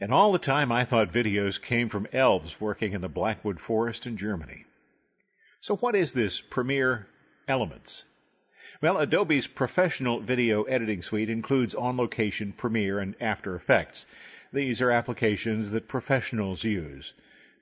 And 0.00 0.12
all 0.12 0.30
the 0.30 0.38
time 0.38 0.70
I 0.70 0.84
thought 0.84 1.12
videos 1.12 1.60
came 1.60 1.88
from 1.88 2.06
elves 2.12 2.60
working 2.60 2.92
in 2.92 3.00
the 3.00 3.08
Blackwood 3.08 3.58
Forest 3.58 4.06
in 4.06 4.16
Germany. 4.16 4.64
So 5.62 5.74
what 5.74 5.96
is 5.96 6.12
this 6.12 6.40
Premiere 6.40 7.08
Elements? 7.48 8.04
Well, 8.80 8.98
Adobe's 8.98 9.48
professional 9.48 10.20
video 10.20 10.62
editing 10.62 11.02
suite 11.02 11.30
includes 11.30 11.74
OnLocation 11.74 12.56
Premiere 12.56 13.00
and 13.00 13.16
After 13.20 13.56
Effects. 13.56 14.06
These 14.52 14.80
are 14.82 14.90
applications 14.90 15.72
that 15.72 15.88
professionals 15.88 16.62
use. 16.62 17.12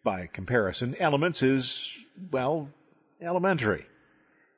By 0.03 0.27
comparison, 0.27 0.95
Elements 0.97 1.43
is, 1.43 1.99
well, 2.31 2.69
elementary. 3.21 3.87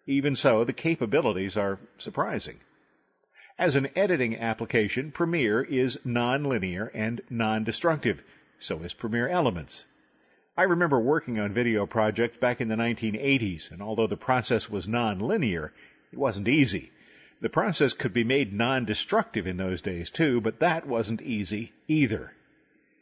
Even 0.06 0.34
so, 0.34 0.64
the 0.64 0.72
capabilities 0.72 1.56
are 1.56 1.78
surprising. 1.98 2.58
As 3.58 3.76
an 3.76 3.88
editing 3.96 4.38
application, 4.38 5.12
Premiere 5.12 5.62
is 5.62 5.98
nonlinear 6.04 6.90
and 6.92 7.22
non-destructive. 7.30 8.22
So 8.58 8.80
is 8.80 8.92
Premiere 8.92 9.28
Elements. 9.28 9.84
I 10.56 10.64
remember 10.64 10.98
working 10.98 11.38
on 11.38 11.52
video 11.52 11.86
projects 11.86 12.38
back 12.38 12.60
in 12.60 12.68
the 12.68 12.76
1980s, 12.76 13.70
and 13.70 13.82
although 13.82 14.06
the 14.06 14.16
process 14.16 14.68
was 14.68 14.86
nonlinear, 14.86 15.70
it 16.12 16.18
wasn't 16.18 16.48
easy. 16.48 16.90
The 17.40 17.50
process 17.50 17.92
could 17.92 18.14
be 18.14 18.24
made 18.24 18.52
non-destructive 18.52 19.46
in 19.46 19.58
those 19.58 19.82
days 19.82 20.10
too, 20.10 20.40
but 20.40 20.60
that 20.60 20.86
wasn't 20.86 21.20
easy 21.20 21.72
either. 21.86 22.32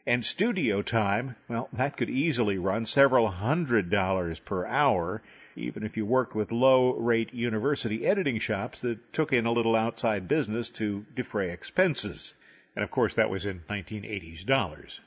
And 0.05 0.25
studio 0.25 0.81
time, 0.81 1.35
well, 1.47 1.69
that 1.73 1.95
could 1.97 2.09
easily 2.09 2.57
run 2.57 2.85
several 2.85 3.29
hundred 3.29 3.89
dollars 3.89 4.39
per 4.39 4.65
hour, 4.65 5.23
even 5.55 5.83
if 5.83 5.95
you 5.97 6.05
worked 6.05 6.35
with 6.35 6.51
low 6.51 6.93
rate 6.93 7.33
university 7.33 8.05
editing 8.05 8.39
shops 8.39 8.81
that 8.81 9.13
took 9.13 9.31
in 9.31 9.45
a 9.45 9.51
little 9.51 9.75
outside 9.75 10.27
business 10.27 10.69
to 10.71 11.05
defray 11.15 11.51
expenses. 11.51 12.33
And 12.75 12.83
of 12.83 12.91
course, 12.91 13.15
that 13.15 13.29
was 13.29 13.45
in 13.45 13.61
1980s 13.69 14.45
dollars. 14.45 14.99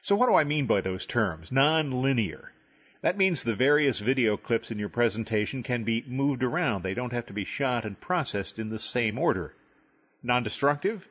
So 0.00 0.16
what 0.16 0.28
do 0.28 0.34
I 0.34 0.44
mean 0.44 0.66
by 0.66 0.80
those 0.80 1.04
terms? 1.04 1.52
Non-linear. 1.52 2.52
That 3.02 3.16
means 3.16 3.42
the 3.42 3.54
various 3.54 3.98
video 3.98 4.36
clips 4.36 4.70
in 4.70 4.78
your 4.78 4.88
presentation 4.88 5.62
can 5.62 5.84
be 5.84 6.04
moved 6.06 6.42
around. 6.42 6.82
They 6.82 6.94
don't 6.94 7.12
have 7.12 7.26
to 7.26 7.32
be 7.32 7.44
shot 7.44 7.84
and 7.84 8.00
processed 8.00 8.58
in 8.58 8.70
the 8.70 8.78
same 8.78 9.18
order. 9.18 9.54
Non-destructive? 10.22 11.08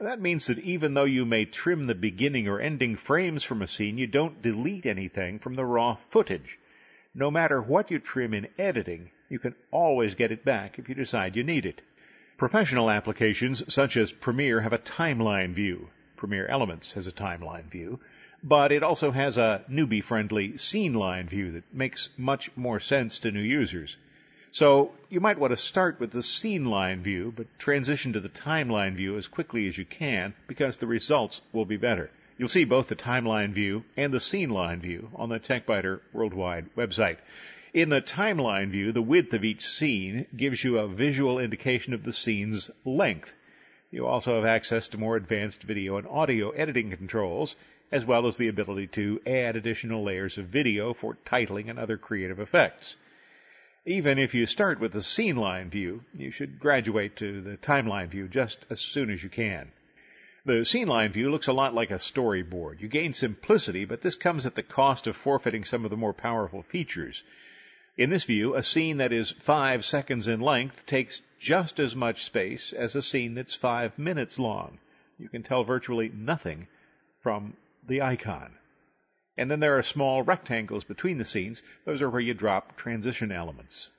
That 0.00 0.20
means 0.20 0.46
that 0.46 0.58
even 0.58 0.94
though 0.94 1.04
you 1.04 1.24
may 1.24 1.44
trim 1.44 1.84
the 1.84 1.94
beginning 1.94 2.48
or 2.48 2.60
ending 2.60 2.96
frames 2.96 3.44
from 3.44 3.62
a 3.62 3.66
scene, 3.66 3.98
you 3.98 4.06
don't 4.06 4.42
delete 4.42 4.86
anything 4.86 5.38
from 5.38 5.54
the 5.54 5.64
raw 5.64 5.94
footage 5.94 6.58
no 7.18 7.30
matter 7.32 7.60
what 7.60 7.90
you 7.90 7.98
trim 7.98 8.32
in 8.32 8.46
editing, 8.58 9.10
you 9.28 9.40
can 9.40 9.54
always 9.72 10.14
get 10.14 10.30
it 10.30 10.44
back 10.44 10.78
if 10.78 10.88
you 10.88 10.94
decide 10.94 11.34
you 11.34 11.42
need 11.42 11.66
it. 11.66 11.82
Professional 12.36 12.90
applications 12.90 13.72
such 13.72 13.96
as 13.96 14.12
Premiere 14.12 14.60
have 14.60 14.72
a 14.72 14.78
timeline 14.78 15.52
view. 15.52 15.88
Premiere 16.16 16.46
Elements 16.46 16.92
has 16.92 17.08
a 17.08 17.12
timeline 17.12 17.64
view, 17.64 17.98
but 18.42 18.72
it 18.72 18.82
also 18.82 19.10
has 19.10 19.36
a 19.36 19.64
newbie 19.70 20.02
friendly 20.02 20.56
scene 20.56 20.94
line 20.94 21.28
view 21.28 21.52
that 21.52 21.74
makes 21.74 22.08
much 22.16 22.50
more 22.56 22.78
sense 22.78 23.18
to 23.18 23.30
new 23.30 23.40
users. 23.40 23.96
So 24.50 24.92
you 25.10 25.20
might 25.20 25.38
want 25.38 25.50
to 25.50 25.56
start 25.56 26.00
with 26.00 26.10
the 26.10 26.22
scene 26.22 26.64
line 26.64 27.02
view, 27.02 27.32
but 27.36 27.58
transition 27.58 28.14
to 28.14 28.20
the 28.20 28.28
timeline 28.28 28.94
view 28.94 29.18
as 29.18 29.28
quickly 29.28 29.68
as 29.68 29.76
you 29.76 29.84
can 29.84 30.34
because 30.46 30.76
the 30.76 30.86
results 30.86 31.40
will 31.52 31.66
be 31.66 31.76
better. 31.76 32.10
You'll 32.38 32.48
see 32.48 32.64
both 32.64 32.88
the 32.88 32.96
timeline 32.96 33.52
view 33.52 33.84
and 33.96 34.14
the 34.14 34.20
scene 34.20 34.50
line 34.50 34.80
view 34.80 35.10
on 35.16 35.28
the 35.28 35.40
TechByter 35.40 36.00
Worldwide 36.12 36.74
website. 36.76 37.18
In 37.74 37.88
the 37.88 38.00
timeline 38.00 38.70
view, 38.70 38.92
the 38.92 39.02
width 39.02 39.34
of 39.34 39.44
each 39.44 39.66
scene 39.66 40.26
gives 40.34 40.62
you 40.62 40.78
a 40.78 40.88
visual 40.88 41.38
indication 41.38 41.92
of 41.92 42.04
the 42.04 42.12
scene's 42.12 42.70
length. 42.84 43.34
You 43.90 44.06
also 44.06 44.36
have 44.36 44.44
access 44.44 44.88
to 44.88 44.98
more 44.98 45.16
advanced 45.16 45.62
video 45.62 45.96
and 45.96 46.06
audio 46.06 46.50
editing 46.50 46.90
controls, 46.90 47.56
as 47.90 48.04
well 48.04 48.26
as 48.26 48.36
the 48.36 48.48
ability 48.48 48.86
to 48.86 49.20
add 49.26 49.56
additional 49.56 50.04
layers 50.04 50.36
of 50.38 50.46
video 50.46 50.92
for 50.92 51.16
titling 51.24 51.70
and 51.70 51.78
other 51.78 51.96
creative 51.96 52.38
effects. 52.38 52.96
Even 53.86 54.18
if 54.18 54.34
you 54.34 54.44
start 54.44 54.78
with 54.80 54.92
the 54.92 55.00
scene 55.00 55.36
line 55.36 55.70
view, 55.70 56.04
you 56.12 56.30
should 56.30 56.60
graduate 56.60 57.16
to 57.16 57.40
the 57.40 57.56
timeline 57.56 58.08
view 58.08 58.28
just 58.28 58.66
as 58.68 58.80
soon 58.80 59.10
as 59.10 59.22
you 59.22 59.30
can. 59.30 59.72
The 60.44 60.64
scene 60.64 60.88
line 60.88 61.12
view 61.12 61.30
looks 61.30 61.46
a 61.46 61.52
lot 61.52 61.74
like 61.74 61.90
a 61.90 61.94
storyboard. 61.94 62.80
You 62.80 62.88
gain 62.88 63.12
simplicity, 63.12 63.84
but 63.84 64.02
this 64.02 64.14
comes 64.14 64.44
at 64.44 64.54
the 64.54 64.62
cost 64.62 65.06
of 65.06 65.16
forfeiting 65.16 65.64
some 65.64 65.84
of 65.84 65.90
the 65.90 65.96
more 65.96 66.12
powerful 66.12 66.62
features. 66.62 67.22
In 67.96 68.10
this 68.10 68.24
view, 68.24 68.54
a 68.54 68.62
scene 68.62 68.98
that 68.98 69.12
is 69.12 69.30
five 69.30 69.84
seconds 69.84 70.28
in 70.28 70.40
length 70.40 70.86
takes 70.86 71.20
just 71.38 71.80
as 71.80 71.94
much 71.94 72.24
space 72.24 72.72
as 72.72 72.94
a 72.94 73.02
scene 73.02 73.34
that's 73.34 73.54
five 73.54 73.98
minutes 73.98 74.38
long. 74.38 74.78
You 75.18 75.28
can 75.28 75.42
tell 75.42 75.64
virtually 75.64 76.10
nothing 76.14 76.68
from 77.20 77.54
the 77.88 78.02
icon. 78.02 78.52
And 79.36 79.50
then 79.50 79.60
there 79.60 79.78
are 79.78 79.82
small 79.82 80.22
rectangles 80.22 80.84
between 80.84 81.18
the 81.18 81.24
scenes. 81.24 81.62
Those 81.84 82.02
are 82.02 82.10
where 82.10 82.20
you 82.20 82.34
drop 82.34 82.76
transition 82.76 83.32
elements. 83.32 83.90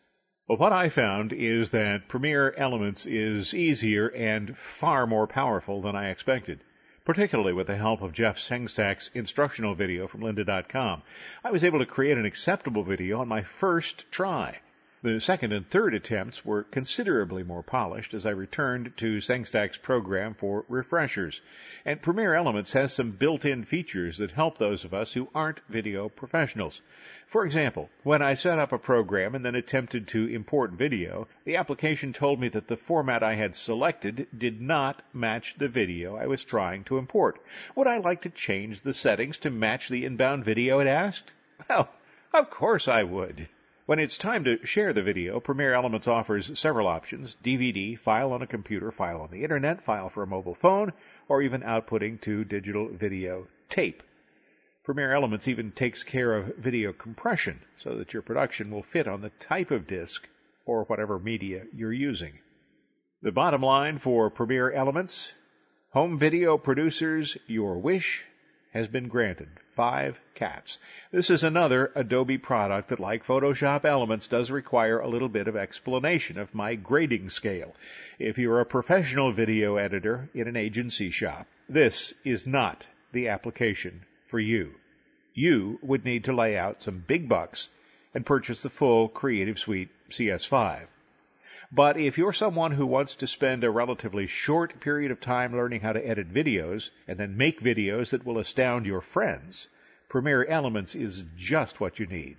But 0.47 0.59
what 0.59 0.73
I 0.73 0.89
found 0.89 1.31
is 1.31 1.69
that 1.69 2.07
Premiere 2.07 2.53
Elements 2.57 3.05
is 3.05 3.53
easier 3.53 4.07
and 4.07 4.57
far 4.57 5.05
more 5.05 5.27
powerful 5.27 5.81
than 5.81 5.95
I 5.95 6.09
expected, 6.09 6.59
particularly 7.05 7.53
with 7.53 7.67
the 7.67 7.77
help 7.77 8.01
of 8.01 8.13
Jeff 8.13 8.37
Sengstack's 8.37 9.11
instructional 9.13 9.75
video 9.75 10.07
from 10.07 10.21
lynda.com. 10.21 11.03
I 11.43 11.51
was 11.51 11.63
able 11.63 11.79
to 11.79 11.85
create 11.85 12.17
an 12.17 12.25
acceptable 12.25 12.83
video 12.83 13.21
on 13.21 13.27
my 13.27 13.43
first 13.43 14.11
try. 14.11 14.59
The 15.01 15.21
second 15.21 15.53
and 15.53 15.65
third 15.65 15.93
attempts 15.93 16.43
were 16.43 16.63
considerably 16.63 17.41
more 17.41 17.63
polished 17.63 18.13
as 18.13 18.25
I 18.25 18.31
returned 18.31 18.97
to 18.97 19.21
Sengstack's 19.21 19.77
program 19.77 20.33
for 20.33 20.65
refreshers. 20.67 21.41
And 21.85 22.01
Premiere 22.01 22.35
Elements 22.35 22.73
has 22.73 22.91
some 22.91 23.11
built-in 23.11 23.63
features 23.63 24.17
that 24.17 24.31
help 24.31 24.57
those 24.57 24.83
of 24.83 24.93
us 24.93 25.13
who 25.13 25.29
aren't 25.33 25.61
video 25.69 26.09
professionals. 26.09 26.81
For 27.27 27.45
example, 27.45 27.89
when 28.03 28.21
I 28.21 28.33
set 28.33 28.59
up 28.59 28.73
a 28.73 28.77
program 28.77 29.35
and 29.35 29.45
then 29.45 29.55
attempted 29.55 30.09
to 30.09 30.27
import 30.27 30.71
video, 30.71 31.29
the 31.45 31.55
application 31.55 32.11
told 32.11 32.41
me 32.41 32.49
that 32.49 32.67
the 32.67 32.75
format 32.75 33.23
I 33.23 33.35
had 33.35 33.55
selected 33.55 34.27
did 34.37 34.59
not 34.59 35.01
match 35.13 35.55
the 35.57 35.69
video 35.69 36.17
I 36.17 36.27
was 36.27 36.43
trying 36.43 36.83
to 36.83 36.97
import. 36.97 37.39
Would 37.73 37.87
I 37.87 37.99
like 37.99 38.23
to 38.23 38.29
change 38.29 38.81
the 38.81 38.93
settings 38.93 39.37
to 39.39 39.49
match 39.49 39.87
the 39.87 40.03
inbound 40.03 40.43
video 40.43 40.79
it 40.79 40.87
asked? 40.87 41.31
Well, 41.69 41.87
of 42.33 42.49
course 42.49 42.89
I 42.89 43.03
would. 43.03 43.47
When 43.89 43.97
it's 43.97 44.19
time 44.19 44.43
to 44.43 44.63
share 44.67 44.93
the 44.93 45.01
video, 45.01 45.39
Premiere 45.39 45.73
Elements 45.73 46.07
offers 46.07 46.59
several 46.59 46.87
options 46.87 47.35
DVD, 47.43 47.97
file 47.97 48.33
on 48.33 48.43
a 48.43 48.45
computer, 48.45 48.91
file 48.91 49.19
on 49.21 49.31
the 49.31 49.41
internet, 49.41 49.81
file 49.81 50.09
for 50.09 50.21
a 50.21 50.27
mobile 50.27 50.53
phone, 50.53 50.93
or 51.27 51.41
even 51.41 51.61
outputting 51.61 52.21
to 52.21 52.43
digital 52.43 52.87
video 52.87 53.47
tape. 53.67 54.03
Premiere 54.83 55.15
Elements 55.15 55.47
even 55.47 55.71
takes 55.71 56.03
care 56.03 56.35
of 56.35 56.55
video 56.57 56.93
compression 56.93 57.61
so 57.79 57.95
that 57.95 58.13
your 58.13 58.21
production 58.21 58.69
will 58.69 58.83
fit 58.83 59.07
on 59.07 59.21
the 59.21 59.31
type 59.39 59.71
of 59.71 59.87
disk 59.87 60.29
or 60.67 60.83
whatever 60.83 61.17
media 61.17 61.63
you're 61.73 61.91
using. 61.91 62.37
The 63.23 63.31
bottom 63.31 63.63
line 63.63 63.97
for 63.97 64.29
Premiere 64.29 64.71
Elements 64.71 65.33
home 65.93 66.19
video 66.19 66.59
producers, 66.59 67.39
your 67.47 67.79
wish 67.79 68.23
has 68.71 68.87
been 68.87 69.07
granted. 69.07 69.49
Five 69.71 70.19
cats. 70.35 70.77
This 71.11 71.29
is 71.29 71.43
another 71.43 71.91
Adobe 71.95 72.37
product 72.37 72.89
that, 72.89 72.99
like 72.99 73.25
Photoshop 73.25 73.85
Elements, 73.85 74.27
does 74.27 74.51
require 74.51 74.99
a 74.99 75.07
little 75.07 75.29
bit 75.29 75.47
of 75.47 75.55
explanation 75.55 76.37
of 76.37 76.53
my 76.53 76.75
grading 76.75 77.29
scale. 77.29 77.75
If 78.19 78.37
you're 78.37 78.59
a 78.59 78.65
professional 78.65 79.31
video 79.31 79.77
editor 79.77 80.29
in 80.33 80.47
an 80.47 80.55
agency 80.55 81.09
shop, 81.09 81.47
this 81.67 82.13
is 82.23 82.45
not 82.45 82.87
the 83.11 83.29
application 83.29 84.05
for 84.27 84.39
you. 84.39 84.75
You 85.33 85.79
would 85.81 86.05
need 86.05 86.25
to 86.25 86.35
lay 86.35 86.57
out 86.57 86.83
some 86.83 87.03
big 87.07 87.27
bucks 87.27 87.69
and 88.13 88.25
purchase 88.25 88.61
the 88.61 88.69
full 88.69 89.07
Creative 89.07 89.57
Suite 89.57 89.89
CS5. 90.09 90.87
But 91.71 91.97
if 91.97 92.17
you're 92.17 92.33
someone 92.33 92.71
who 92.71 92.87
wants 92.87 93.13
to 93.15 93.27
spend 93.27 93.63
a 93.63 93.69
relatively 93.69 94.25
short 94.25 94.79
period 94.79 95.11
of 95.11 95.19
time 95.19 95.53
learning 95.53 95.81
how 95.81 95.93
to 95.93 96.07
edit 96.07 96.33
videos 96.33 96.89
and 97.07 97.19
then 97.19 97.37
make 97.37 97.61
videos 97.61 98.09
that 98.09 98.25
will 98.25 98.39
astound 98.39 98.87
your 98.87 99.01
friends, 99.01 99.67
Premiere 100.09 100.45
Elements 100.45 100.95
is 100.95 101.25
just 101.35 101.79
what 101.79 101.99
you 101.99 102.07
need. 102.07 102.37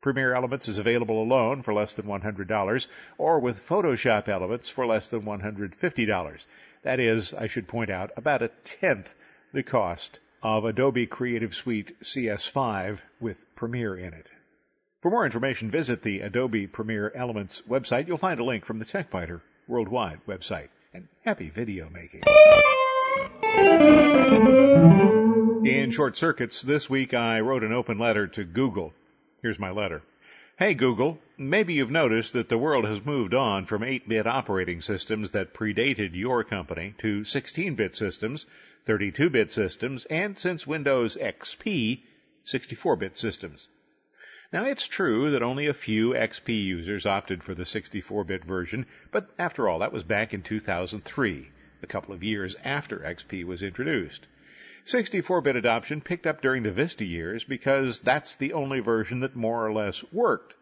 Premiere 0.00 0.34
Elements 0.34 0.68
is 0.68 0.78
available 0.78 1.22
alone 1.22 1.60
for 1.62 1.74
less 1.74 1.94
than 1.94 2.06
$100 2.06 2.86
or 3.18 3.40
with 3.40 3.66
Photoshop 3.66 4.26
Elements 4.26 4.70
for 4.70 4.86
less 4.86 5.08
than 5.08 5.22
$150. 5.22 6.46
That 6.82 6.98
is, 6.98 7.34
I 7.34 7.48
should 7.48 7.68
point 7.68 7.90
out, 7.90 8.10
about 8.16 8.42
a 8.42 8.50
tenth 8.64 9.14
the 9.52 9.62
cost 9.62 10.18
of 10.42 10.64
Adobe 10.64 11.06
Creative 11.06 11.54
Suite 11.54 12.00
CS5 12.00 13.00
with 13.20 13.36
Premiere 13.54 13.96
in 13.96 14.14
it. 14.14 14.28
For 15.02 15.10
more 15.10 15.26
information, 15.26 15.70
visit 15.70 16.00
the 16.00 16.20
Adobe 16.20 16.66
Premiere 16.66 17.12
Elements 17.14 17.62
website. 17.68 18.08
You'll 18.08 18.16
find 18.16 18.40
a 18.40 18.44
link 18.44 18.64
from 18.64 18.78
the 18.78 18.86
TechByter 18.86 19.42
Worldwide 19.68 20.20
website. 20.26 20.68
And 20.94 21.06
happy 21.22 21.50
video 21.50 21.90
making. 21.90 22.22
In 25.66 25.90
short 25.90 26.16
circuits, 26.16 26.62
this 26.62 26.88
week 26.88 27.12
I 27.12 27.40
wrote 27.40 27.62
an 27.62 27.74
open 27.74 27.98
letter 27.98 28.26
to 28.28 28.44
Google. 28.44 28.94
Here's 29.42 29.58
my 29.58 29.70
letter. 29.70 30.00
Hey 30.58 30.72
Google, 30.72 31.18
maybe 31.36 31.74
you've 31.74 31.90
noticed 31.90 32.32
that 32.32 32.48
the 32.48 32.56
world 32.56 32.86
has 32.86 33.04
moved 33.04 33.34
on 33.34 33.66
from 33.66 33.82
8-bit 33.82 34.26
operating 34.26 34.80
systems 34.80 35.32
that 35.32 35.52
predated 35.52 36.14
your 36.14 36.42
company 36.42 36.94
to 36.98 37.20
16-bit 37.20 37.94
systems, 37.94 38.46
32-bit 38.88 39.50
systems, 39.50 40.06
and 40.06 40.38
since 40.38 40.66
Windows 40.66 41.18
XP, 41.20 42.00
64-bit 42.46 43.18
systems. 43.18 43.68
Now 44.52 44.64
it's 44.64 44.86
true 44.86 45.32
that 45.32 45.42
only 45.42 45.66
a 45.66 45.74
few 45.74 46.10
XP 46.10 46.64
users 46.64 47.04
opted 47.04 47.42
for 47.42 47.52
the 47.52 47.64
64-bit 47.64 48.44
version, 48.44 48.86
but 49.10 49.28
after 49.40 49.68
all, 49.68 49.80
that 49.80 49.92
was 49.92 50.04
back 50.04 50.32
in 50.32 50.42
2003, 50.42 51.50
a 51.82 51.86
couple 51.88 52.14
of 52.14 52.22
years 52.22 52.54
after 52.62 52.98
XP 52.98 53.44
was 53.44 53.60
introduced. 53.60 54.28
64-bit 54.84 55.56
adoption 55.56 56.00
picked 56.00 56.28
up 56.28 56.40
during 56.40 56.62
the 56.62 56.70
Vista 56.70 57.04
years 57.04 57.42
because 57.42 57.98
that's 57.98 58.36
the 58.36 58.52
only 58.52 58.78
version 58.78 59.18
that 59.18 59.34
more 59.34 59.66
or 59.66 59.72
less 59.72 60.04
worked. 60.12 60.54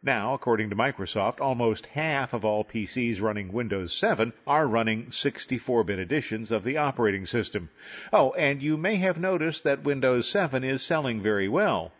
Now, 0.00 0.34
according 0.34 0.70
to 0.70 0.76
Microsoft, 0.76 1.40
almost 1.40 1.86
half 1.86 2.34
of 2.34 2.44
all 2.44 2.64
PCs 2.64 3.20
running 3.20 3.52
Windows 3.52 3.96
7 3.96 4.32
are 4.46 4.68
running 4.68 5.06
64-bit 5.06 5.98
editions 5.98 6.52
of 6.52 6.62
the 6.62 6.76
operating 6.76 7.26
system. 7.26 7.68
Oh, 8.12 8.30
and 8.34 8.62
you 8.62 8.76
may 8.76 8.94
have 8.96 9.18
noticed 9.18 9.64
that 9.64 9.82
Windows 9.82 10.28
7 10.28 10.62
is 10.62 10.82
selling 10.82 11.20
very 11.20 11.48
well. 11.48 11.90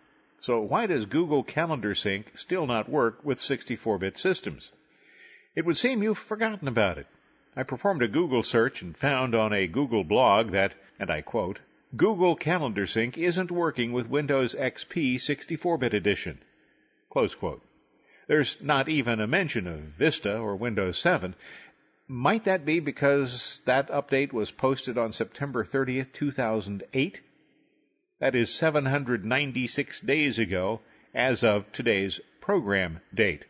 So 0.46 0.60
why 0.60 0.84
does 0.84 1.06
Google 1.06 1.42
Calendar 1.42 1.94
Sync 1.94 2.36
still 2.36 2.66
not 2.66 2.86
work 2.86 3.24
with 3.24 3.38
64-bit 3.38 4.18
systems? 4.18 4.72
It 5.54 5.64
would 5.64 5.78
seem 5.78 6.02
you've 6.02 6.18
forgotten 6.18 6.68
about 6.68 6.98
it. 6.98 7.06
I 7.56 7.62
performed 7.62 8.02
a 8.02 8.08
Google 8.08 8.42
search 8.42 8.82
and 8.82 8.94
found 8.94 9.34
on 9.34 9.54
a 9.54 9.66
Google 9.66 10.04
blog 10.04 10.50
that, 10.50 10.74
and 10.98 11.10
I 11.10 11.22
quote, 11.22 11.60
Google 11.96 12.36
Calendar 12.36 12.86
Sync 12.86 13.16
isn't 13.16 13.50
working 13.50 13.94
with 13.94 14.10
Windows 14.10 14.54
XP 14.54 15.14
64-bit 15.14 15.94
edition. 15.94 16.38
Close 17.08 17.34
quote. 17.34 17.62
There's 18.26 18.60
not 18.60 18.90
even 18.90 19.22
a 19.22 19.26
mention 19.26 19.66
of 19.66 19.80
Vista 19.80 20.36
or 20.36 20.56
Windows 20.56 20.98
7. 20.98 21.34
Might 22.06 22.44
that 22.44 22.66
be 22.66 22.80
because 22.80 23.62
that 23.64 23.88
update 23.88 24.34
was 24.34 24.50
posted 24.50 24.98
on 24.98 25.14
September 25.14 25.64
30th, 25.64 26.12
2008? 26.12 27.22
That 28.20 28.36
is 28.36 28.54
796 28.54 30.00
days 30.02 30.38
ago 30.38 30.80
as 31.12 31.42
of 31.42 31.70
today's 31.72 32.20
program 32.40 33.00
date. 33.12 33.44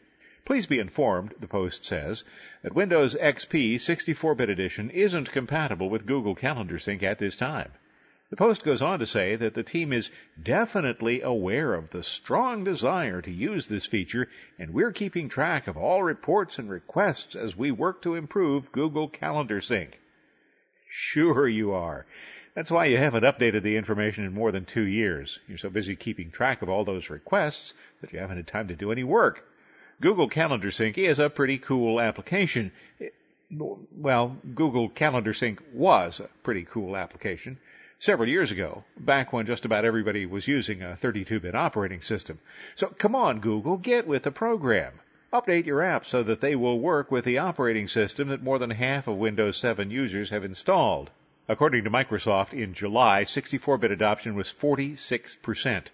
Please 0.47 0.67
be 0.67 0.79
informed, 0.79 1.35
the 1.39 1.47
Post 1.47 1.85
says, 1.85 2.25
that 2.63 2.75
Windows 2.75 3.15
XP 3.15 3.75
64-bit 3.75 4.49
edition 4.49 4.89
isn't 4.89 5.33
compatible 5.33 5.91
with 5.91 6.07
Google 6.07 6.35
Calendar 6.35 6.79
Sync 6.79 7.03
at 7.03 7.19
this 7.19 7.37
time. 7.37 7.73
The 8.31 8.37
Post 8.37 8.65
goes 8.65 8.81
on 8.81 9.01
to 9.01 9.07
say 9.07 9.37
that 9.37 9.53
the 9.53 9.63
team 9.63 9.93
is 9.93 10.11
definitely 10.43 11.21
aware 11.21 11.75
of 11.75 11.91
the 11.91 12.03
strong 12.03 12.65
desire 12.65 13.21
to 13.21 13.31
use 13.31 13.69
this 13.69 13.85
feature, 13.85 14.29
and 14.59 14.73
we're 14.73 14.93
keeping 14.93 15.29
track 15.29 15.67
of 15.67 15.77
all 15.77 16.03
reports 16.03 16.59
and 16.59 16.71
requests 16.71 17.37
as 17.37 17.55
we 17.55 17.71
work 17.71 18.01
to 18.03 18.15
improve 18.15 18.73
Google 18.73 19.09
Calendar 19.09 19.61
Sync. 19.61 20.01
Sure 20.89 21.47
you 21.47 21.73
are. 21.73 22.07
That's 22.55 22.71
why 22.71 22.85
you 22.85 22.99
haven't 22.99 23.25
updated 23.25 23.65
the 23.65 23.77
information 23.77 24.25
in 24.25 24.33
more 24.33 24.53
than 24.53 24.65
two 24.65 24.85
years. 24.85 25.41
You're 25.49 25.59
so 25.59 25.71
busy 25.71 25.97
keeping 25.97 26.31
track 26.31 26.63
of 26.63 26.69
all 26.69 26.85
those 26.85 27.11
requests 27.11 27.75
that 28.01 28.13
you 28.13 28.21
haven't 28.21 28.37
had 28.37 28.47
time 28.47 28.69
to 28.69 28.77
do 28.77 28.93
any 28.93 29.03
work. 29.03 29.45
Google 30.01 30.29
Calendar 30.29 30.71
Sync 30.71 30.97
is 30.97 31.19
a 31.19 31.29
pretty 31.29 31.59
cool 31.59 32.01
application. 32.01 32.71
well, 33.51 34.37
Google 34.55 34.89
Calendar 34.89 35.33
Sync 35.33 35.63
was 35.73 36.21
a 36.21 36.29
pretty 36.45 36.65
cool 36.65 36.97
application 36.97 37.59
several 37.99 38.29
years 38.29 38.53
ago, 38.53 38.85
back 38.99 39.33
when 39.33 39.47
just 39.47 39.65
about 39.65 39.85
everybody 39.85 40.27
was 40.27 40.47
using 40.47 40.83
a 40.83 40.99
32-bit 41.01 41.55
operating 41.55 42.03
system. 42.03 42.39
So 42.77 42.87
come 42.87 43.17
on, 43.17 43.41
Google, 43.41 43.79
get 43.79 44.07
with 44.07 44.23
the 44.23 44.31
program. 44.31 44.93
Update 45.33 45.67
your 45.67 45.81
apps 45.81 46.07
so 46.07 46.23
that 46.23 46.41
they 46.41 46.55
will 46.55 46.79
work 46.79 47.11
with 47.11 47.25
the 47.25 47.39
operating 47.39 47.89
system 47.89 48.29
that 48.29 48.43
more 48.43 48.61
than 48.61 48.71
half 48.71 49.09
of 49.09 49.17
Windows 49.17 49.57
7 49.57 49.91
users 49.91 50.31
have 50.31 50.45
installed. 50.45 51.11
According 51.47 51.85
to 51.85 51.91
Microsoft, 51.91 52.55
in 52.55 52.73
July, 52.73 53.25
64-bit 53.25 53.91
adoption 53.91 54.35
was 54.35 54.51
46%. 54.51 55.89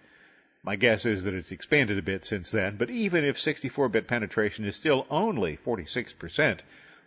My 0.63 0.77
guess 0.77 1.05
is 1.05 1.25
that 1.25 1.35
it's 1.35 1.51
expanded 1.51 1.99
a 1.99 2.03
bit 2.03 2.25
since 2.25 2.53
then, 2.53 2.77
but 2.77 2.89
even 2.89 3.25
if 3.25 3.37
64-bit 3.37 4.07
penetration 4.07 4.65
is 4.65 4.77
still 4.77 5.07
only 5.11 5.57
46%, 5.57 6.61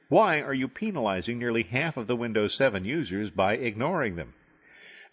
why 0.10 0.42
are 0.42 0.54
you 0.54 0.68
penalizing 0.68 1.40
nearly 1.40 1.64
half 1.64 1.96
of 1.96 2.08
the 2.08 2.18
Windows 2.18 2.54
7 2.56 2.84
users 2.84 3.30
by 3.30 3.54
ignoring 3.54 4.18
them? 4.18 4.34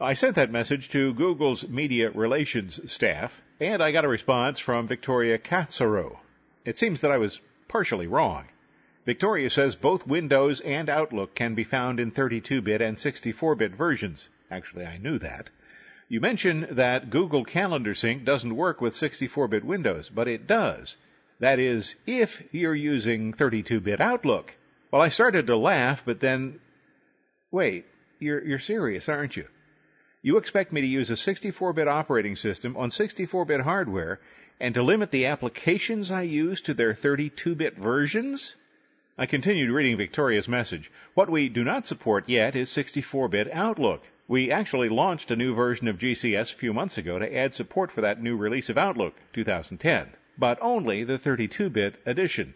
I 0.00 0.14
sent 0.14 0.34
that 0.34 0.50
message 0.50 0.88
to 0.88 1.14
Google's 1.14 1.68
media 1.68 2.10
relations 2.10 2.80
staff, 2.90 3.40
and 3.60 3.80
I 3.80 3.92
got 3.92 4.04
a 4.04 4.08
response 4.08 4.58
from 4.58 4.88
Victoria 4.88 5.38
Katsuro. 5.38 6.18
It 6.64 6.78
seems 6.78 7.02
that 7.02 7.12
I 7.12 7.18
was 7.18 7.40
partially 7.68 8.08
wrong. 8.08 8.46
Victoria 9.06 9.48
says 9.48 9.76
both 9.76 10.06
Windows 10.06 10.60
and 10.60 10.90
Outlook 10.90 11.34
can 11.34 11.54
be 11.54 11.64
found 11.64 11.98
in 11.98 12.12
32-bit 12.12 12.82
and 12.82 12.98
64-bit 12.98 13.74
versions. 13.74 14.28
Actually, 14.50 14.84
I 14.84 14.98
knew 14.98 15.18
that. 15.18 15.48
You 16.08 16.20
mentioned 16.20 16.64
that 16.72 17.08
Google 17.08 17.44
Calendar 17.44 17.94
Sync 17.94 18.24
doesn't 18.24 18.54
work 18.54 18.80
with 18.80 18.94
64-bit 18.94 19.64
Windows, 19.64 20.10
but 20.10 20.28
it 20.28 20.46
does. 20.46 20.96
That 21.38 21.58
is, 21.58 21.94
if 22.06 22.42
you're 22.52 22.74
using 22.74 23.32
32-bit 23.32 24.00
Outlook. 24.00 24.54
Well, 24.90 25.00
I 25.00 25.08
started 25.08 25.46
to 25.46 25.56
laugh, 25.56 26.02
but 26.04 26.20
then, 26.20 26.60
wait, 27.50 27.86
you're, 28.18 28.44
you're 28.44 28.58
serious, 28.58 29.08
aren't 29.08 29.36
you? 29.36 29.46
You 30.20 30.36
expect 30.36 30.72
me 30.72 30.82
to 30.82 30.86
use 30.86 31.10
a 31.10 31.14
64-bit 31.14 31.88
operating 31.88 32.36
system 32.36 32.76
on 32.76 32.90
64-bit 32.90 33.62
hardware 33.62 34.20
and 34.60 34.74
to 34.74 34.82
limit 34.82 35.10
the 35.10 35.26
applications 35.26 36.10
I 36.10 36.22
use 36.22 36.60
to 36.62 36.74
their 36.74 36.92
32-bit 36.92 37.78
versions? 37.78 38.56
I 39.18 39.26
continued 39.26 39.70
reading 39.70 39.96
Victoria's 39.96 40.48
message. 40.48 40.90
What 41.14 41.28
we 41.28 41.48
do 41.48 41.64
not 41.64 41.86
support 41.86 42.28
yet 42.28 42.54
is 42.54 42.70
64-bit 42.70 43.52
Outlook. 43.52 44.04
We 44.28 44.52
actually 44.52 44.88
launched 44.88 45.30
a 45.30 45.36
new 45.36 45.52
version 45.52 45.88
of 45.88 45.98
GCS 45.98 46.52
a 46.52 46.56
few 46.56 46.72
months 46.72 46.96
ago 46.96 47.18
to 47.18 47.36
add 47.36 47.52
support 47.52 47.90
for 47.90 48.02
that 48.02 48.22
new 48.22 48.36
release 48.36 48.68
of 48.68 48.78
Outlook 48.78 49.14
2010, 49.32 50.10
but 50.38 50.58
only 50.62 51.02
the 51.02 51.18
32-bit 51.18 52.00
edition. 52.06 52.54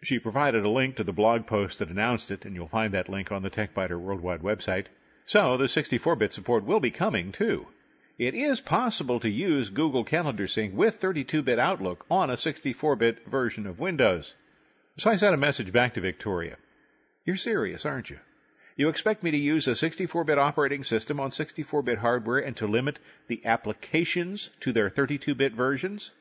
She 0.00 0.20
provided 0.20 0.64
a 0.64 0.70
link 0.70 0.94
to 0.96 1.04
the 1.04 1.12
blog 1.12 1.46
post 1.46 1.80
that 1.80 1.90
announced 1.90 2.30
it, 2.30 2.44
and 2.44 2.54
you'll 2.54 2.68
find 2.68 2.94
that 2.94 3.08
link 3.08 3.32
on 3.32 3.42
the 3.42 3.50
TechByter 3.50 3.98
Worldwide 3.98 4.42
website. 4.42 4.86
So 5.24 5.56
the 5.56 5.64
64-bit 5.64 6.32
support 6.32 6.64
will 6.64 6.80
be 6.80 6.92
coming 6.92 7.32
too. 7.32 7.66
It 8.16 8.34
is 8.34 8.60
possible 8.60 9.18
to 9.20 9.28
use 9.28 9.70
Google 9.70 10.04
Calendar 10.04 10.46
Sync 10.46 10.72
with 10.72 11.00
32-bit 11.00 11.58
Outlook 11.58 12.06
on 12.08 12.30
a 12.30 12.36
64-bit 12.36 13.26
version 13.26 13.66
of 13.66 13.80
Windows. 13.80 14.34
So 14.98 15.10
I 15.10 15.16
sent 15.16 15.34
a 15.34 15.38
message 15.38 15.72
back 15.72 15.92
to 15.94 16.00
Victoria. 16.00 16.56
You're 17.26 17.36
serious, 17.36 17.84
aren't 17.84 18.08
you? 18.08 18.18
You 18.76 18.88
expect 18.88 19.22
me 19.22 19.30
to 19.30 19.36
use 19.36 19.68
a 19.68 19.72
64-bit 19.72 20.38
operating 20.38 20.84
system 20.84 21.20
on 21.20 21.28
64-bit 21.28 21.98
hardware 21.98 22.38
and 22.38 22.56
to 22.56 22.66
limit 22.66 22.98
the 23.28 23.44
applications 23.44 24.48
to 24.60 24.72
their 24.72 24.88
32-bit 24.88 25.52
versions? 25.52 26.12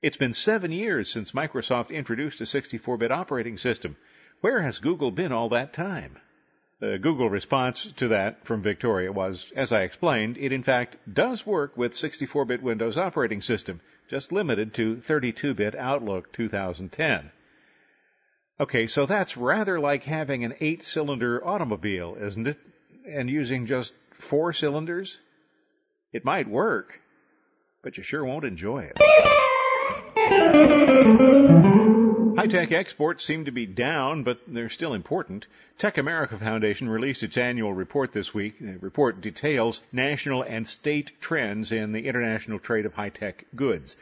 It's 0.00 0.16
been 0.16 0.32
seven 0.32 0.70
years 0.70 1.10
since 1.10 1.32
Microsoft 1.32 1.90
introduced 1.90 2.40
a 2.40 2.44
64-bit 2.44 3.10
operating 3.10 3.58
system. 3.58 3.96
Where 4.42 4.62
has 4.62 4.78
Google 4.78 5.10
been 5.10 5.32
all 5.32 5.48
that 5.48 5.72
time? 5.72 6.18
The 6.78 6.98
Google 6.98 7.28
response 7.28 7.90
to 7.96 8.06
that 8.08 8.46
from 8.46 8.62
Victoria 8.62 9.10
was, 9.10 9.52
as 9.56 9.72
I 9.72 9.82
explained, 9.82 10.38
it 10.38 10.52
in 10.52 10.62
fact 10.62 10.98
does 11.12 11.44
work 11.44 11.76
with 11.76 11.94
64-bit 11.94 12.62
Windows 12.62 12.96
operating 12.96 13.40
system, 13.40 13.80
just 14.08 14.30
limited 14.30 14.72
to 14.74 14.98
32-bit 14.98 15.74
Outlook 15.74 16.32
2010. 16.32 17.32
Okay, 18.60 18.88
so 18.88 19.06
that's 19.06 19.36
rather 19.36 19.78
like 19.78 20.02
having 20.02 20.44
an 20.44 20.54
eight-cylinder 20.60 21.46
automobile, 21.46 22.16
isn't 22.20 22.48
it? 22.48 22.58
And 23.06 23.30
using 23.30 23.66
just 23.66 23.92
four 24.10 24.52
cylinders? 24.52 25.16
It 26.12 26.24
might 26.24 26.48
work, 26.48 27.00
but 27.84 27.96
you 27.96 28.02
sure 28.02 28.24
won't 28.24 28.44
enjoy 28.44 28.90
it. 28.90 28.98
High-tech 32.36 32.72
exports 32.72 33.24
seem 33.24 33.44
to 33.44 33.52
be 33.52 33.66
down, 33.66 34.24
but 34.24 34.40
they're 34.48 34.68
still 34.68 34.94
important. 34.94 35.46
Tech 35.78 35.96
America 35.96 36.36
Foundation 36.36 36.88
released 36.88 37.22
its 37.22 37.36
annual 37.36 37.72
report 37.72 38.12
this 38.12 38.34
week. 38.34 38.58
The 38.58 38.78
report 38.78 39.20
details 39.20 39.80
national 39.92 40.42
and 40.42 40.66
state 40.66 41.12
trends 41.20 41.70
in 41.70 41.92
the 41.92 42.06
international 42.08 42.58
trade 42.58 42.86
of 42.86 42.94
high-tech 42.94 43.44
goods. 43.54 43.96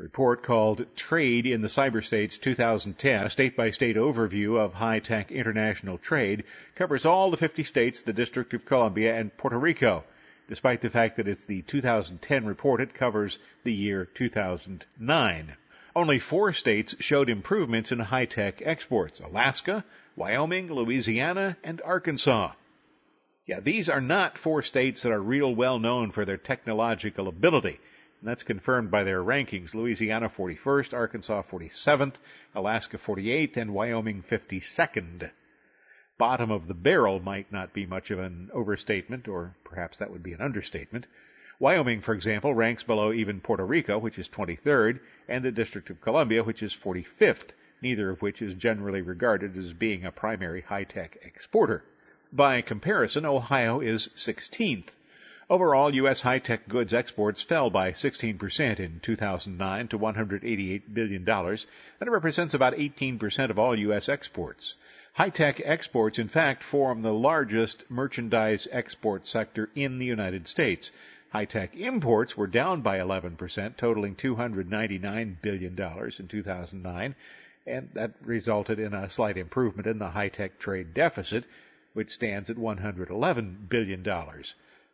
Report 0.00 0.42
called 0.42 0.86
Trade 0.96 1.44
in 1.44 1.60
the 1.60 1.68
Cyberstates 1.68 2.40
2010, 2.40 3.26
a 3.26 3.28
state-by-state 3.28 3.96
overview 3.96 4.58
of 4.58 4.72
high-tech 4.72 5.30
international 5.30 5.98
trade, 5.98 6.44
covers 6.74 7.04
all 7.04 7.30
the 7.30 7.36
50 7.36 7.64
states, 7.64 8.00
the 8.00 8.14
District 8.14 8.54
of 8.54 8.64
Columbia, 8.64 9.14
and 9.14 9.36
Puerto 9.36 9.58
Rico. 9.58 10.04
Despite 10.48 10.80
the 10.80 10.88
fact 10.88 11.18
that 11.18 11.28
it's 11.28 11.44
the 11.44 11.60
2010 11.60 12.46
report, 12.46 12.80
it 12.80 12.94
covers 12.94 13.38
the 13.62 13.74
year 13.74 14.06
2009. 14.06 15.56
Only 15.94 16.18
four 16.18 16.54
states 16.54 16.96
showed 17.00 17.28
improvements 17.28 17.92
in 17.92 17.98
high-tech 17.98 18.62
exports. 18.64 19.20
Alaska, 19.20 19.84
Wyoming, 20.16 20.72
Louisiana, 20.72 21.58
and 21.62 21.82
Arkansas. 21.84 22.52
Yeah, 23.44 23.60
these 23.60 23.90
are 23.90 24.00
not 24.00 24.38
four 24.38 24.62
states 24.62 25.02
that 25.02 25.12
are 25.12 25.20
real 25.20 25.54
well 25.54 25.78
known 25.78 26.10
for 26.10 26.24
their 26.24 26.38
technological 26.38 27.28
ability. 27.28 27.80
And 28.20 28.28
that's 28.28 28.42
confirmed 28.42 28.90
by 28.90 29.04
their 29.04 29.22
rankings. 29.22 29.74
Louisiana 29.74 30.28
41st, 30.28 30.92
Arkansas 30.92 31.42
47th, 31.42 32.16
Alaska 32.54 32.98
48th, 32.98 33.56
and 33.56 33.72
Wyoming 33.72 34.22
52nd. 34.22 35.30
Bottom 36.18 36.50
of 36.50 36.66
the 36.68 36.74
barrel 36.74 37.18
might 37.18 37.50
not 37.50 37.72
be 37.72 37.86
much 37.86 38.10
of 38.10 38.18
an 38.18 38.50
overstatement, 38.52 39.26
or 39.26 39.56
perhaps 39.64 39.96
that 39.98 40.10
would 40.10 40.22
be 40.22 40.34
an 40.34 40.42
understatement. 40.42 41.06
Wyoming, 41.58 42.02
for 42.02 42.12
example, 42.12 42.54
ranks 42.54 42.82
below 42.82 43.10
even 43.10 43.40
Puerto 43.40 43.64
Rico, 43.64 43.98
which 43.98 44.18
is 44.18 44.28
23rd, 44.28 45.00
and 45.26 45.42
the 45.42 45.50
District 45.50 45.88
of 45.88 46.02
Columbia, 46.02 46.44
which 46.44 46.62
is 46.62 46.76
45th, 46.76 47.52
neither 47.80 48.10
of 48.10 48.20
which 48.20 48.42
is 48.42 48.52
generally 48.52 49.00
regarded 49.00 49.56
as 49.56 49.72
being 49.72 50.04
a 50.04 50.12
primary 50.12 50.60
high-tech 50.60 51.16
exporter. 51.22 51.84
By 52.30 52.60
comparison, 52.60 53.24
Ohio 53.24 53.80
is 53.80 54.08
16th. 54.14 54.88
Overall, 55.50 55.92
U.S. 55.96 56.20
high-tech 56.20 56.68
goods 56.68 56.94
exports 56.94 57.42
fell 57.42 57.70
by 57.70 57.90
16% 57.90 58.78
in 58.78 59.00
2009 59.00 59.88
to 59.88 59.98
$188 59.98 60.82
billion, 60.94 61.28
and 61.28 61.58
it 62.00 62.08
represents 62.08 62.54
about 62.54 62.74
18% 62.74 63.50
of 63.50 63.58
all 63.58 63.76
U.S. 63.76 64.08
exports. 64.08 64.74
High-tech 65.14 65.60
exports, 65.64 66.20
in 66.20 66.28
fact, 66.28 66.62
form 66.62 67.02
the 67.02 67.12
largest 67.12 67.90
merchandise 67.90 68.68
export 68.70 69.26
sector 69.26 69.70
in 69.74 69.98
the 69.98 70.06
United 70.06 70.46
States. 70.46 70.92
High-tech 71.30 71.76
imports 71.76 72.36
were 72.36 72.46
down 72.46 72.82
by 72.82 72.98
11%, 72.98 73.76
totaling 73.76 74.14
$299 74.14 75.42
billion 75.42 75.72
in 75.76 76.28
2009, 76.28 77.14
and 77.66 77.88
that 77.94 78.12
resulted 78.22 78.78
in 78.78 78.94
a 78.94 79.10
slight 79.10 79.36
improvement 79.36 79.88
in 79.88 79.98
the 79.98 80.10
high-tech 80.10 80.60
trade 80.60 80.94
deficit, 80.94 81.44
which 81.92 82.12
stands 82.12 82.50
at 82.50 82.56
$111 82.56 83.68
billion. 83.68 84.04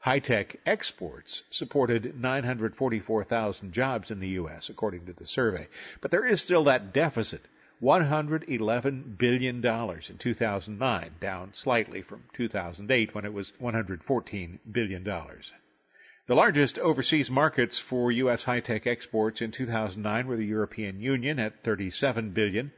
High-tech 0.06 0.60
exports 0.64 1.42
supported 1.50 2.16
944,000 2.16 3.72
jobs 3.72 4.12
in 4.12 4.20
the 4.20 4.28
U.S., 4.38 4.68
according 4.68 5.06
to 5.06 5.12
the 5.12 5.26
survey. 5.26 5.66
But 6.00 6.12
there 6.12 6.24
is 6.24 6.40
still 6.40 6.62
that 6.62 6.92
deficit, 6.92 7.40
$111 7.82 9.18
billion 9.18 9.56
in 9.66 10.18
2009, 10.18 11.10
down 11.18 11.54
slightly 11.54 12.02
from 12.02 12.22
2008 12.34 13.16
when 13.16 13.24
it 13.24 13.32
was 13.32 13.52
$114 13.60 14.58
billion. 14.70 15.02
The 15.02 16.34
largest 16.36 16.78
overseas 16.78 17.28
markets 17.28 17.80
for 17.80 18.12
U.S. 18.12 18.44
high-tech 18.44 18.86
exports 18.86 19.42
in 19.42 19.50
2009 19.50 20.28
were 20.28 20.36
the 20.36 20.46
European 20.46 21.00
Union 21.00 21.40
at 21.40 21.64
37 21.64 22.30
billion, 22.30 22.70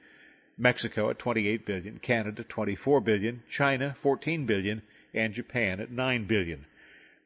Mexico 0.56 1.10
at 1.10 1.18
28 1.18 1.66
billion, 1.66 1.98
Canada 1.98 2.42
24 2.42 3.02
billion, 3.02 3.42
China 3.50 3.94
14 4.00 4.46
billion, 4.46 4.80
and 5.12 5.34
Japan 5.34 5.80
at 5.80 5.90
9 5.90 6.26
billion. 6.26 6.64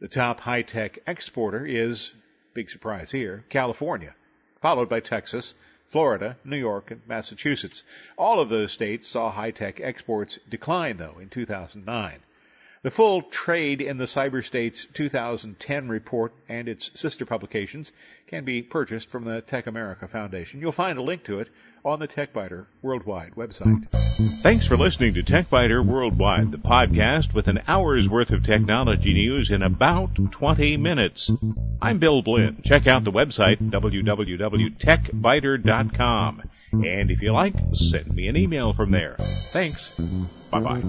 The 0.02 0.08
top 0.08 0.40
high-tech 0.40 0.98
exporter 1.06 1.64
is, 1.64 2.10
big 2.54 2.70
surprise 2.70 3.12
here, 3.12 3.44
California, 3.48 4.16
followed 4.60 4.88
by 4.88 4.98
Texas, 4.98 5.54
Florida, 5.86 6.36
New 6.44 6.56
York, 6.56 6.90
and 6.90 7.02
Massachusetts. 7.06 7.84
All 8.18 8.40
of 8.40 8.48
those 8.48 8.72
states 8.72 9.06
saw 9.06 9.30
high-tech 9.30 9.80
exports 9.80 10.40
decline 10.50 10.96
though 10.96 11.20
in 11.20 11.28
2009. 11.28 12.18
The 12.82 12.90
full 12.90 13.22
Trade 13.22 13.80
in 13.80 13.96
the 13.96 14.06
Cyberstates 14.06 14.92
2010 14.92 15.88
report 15.88 16.32
and 16.48 16.68
its 16.68 16.90
sister 16.94 17.24
publications 17.24 17.92
can 18.26 18.44
be 18.44 18.60
purchased 18.60 19.08
from 19.08 19.22
the 19.24 19.40
Tech 19.40 19.68
America 19.68 20.08
Foundation. 20.08 20.60
You'll 20.60 20.72
find 20.72 20.98
a 20.98 21.02
link 21.02 21.22
to 21.24 21.38
it 21.38 21.48
on 21.84 22.00
the 22.00 22.08
TechByter 22.08 22.66
Worldwide 22.82 23.34
website. 23.36 23.88
Thanks 24.42 24.66
for 24.66 24.76
listening 24.76 25.14
to 25.14 25.22
TechByter 25.22 25.86
Worldwide, 25.86 26.50
the 26.50 26.58
podcast 26.58 27.32
with 27.32 27.46
an 27.46 27.60
hour's 27.68 28.08
worth 28.08 28.32
of 28.32 28.42
technology 28.42 29.12
news 29.12 29.52
in 29.52 29.62
about 29.62 30.16
20 30.32 30.76
minutes. 30.76 31.30
I'm 31.80 32.00
Bill 32.00 32.20
Blinn. 32.22 32.62
Check 32.64 32.88
out 32.88 33.04
the 33.04 33.12
website 33.12 33.58
www.techbyter.com. 33.60 36.42
And 36.72 37.10
if 37.12 37.22
you 37.22 37.32
like, 37.32 37.54
send 37.74 38.12
me 38.12 38.26
an 38.26 38.36
email 38.36 38.72
from 38.72 38.90
there. 38.90 39.14
Thanks. 39.20 39.96
Bye 40.50 40.60
bye. 40.60 40.82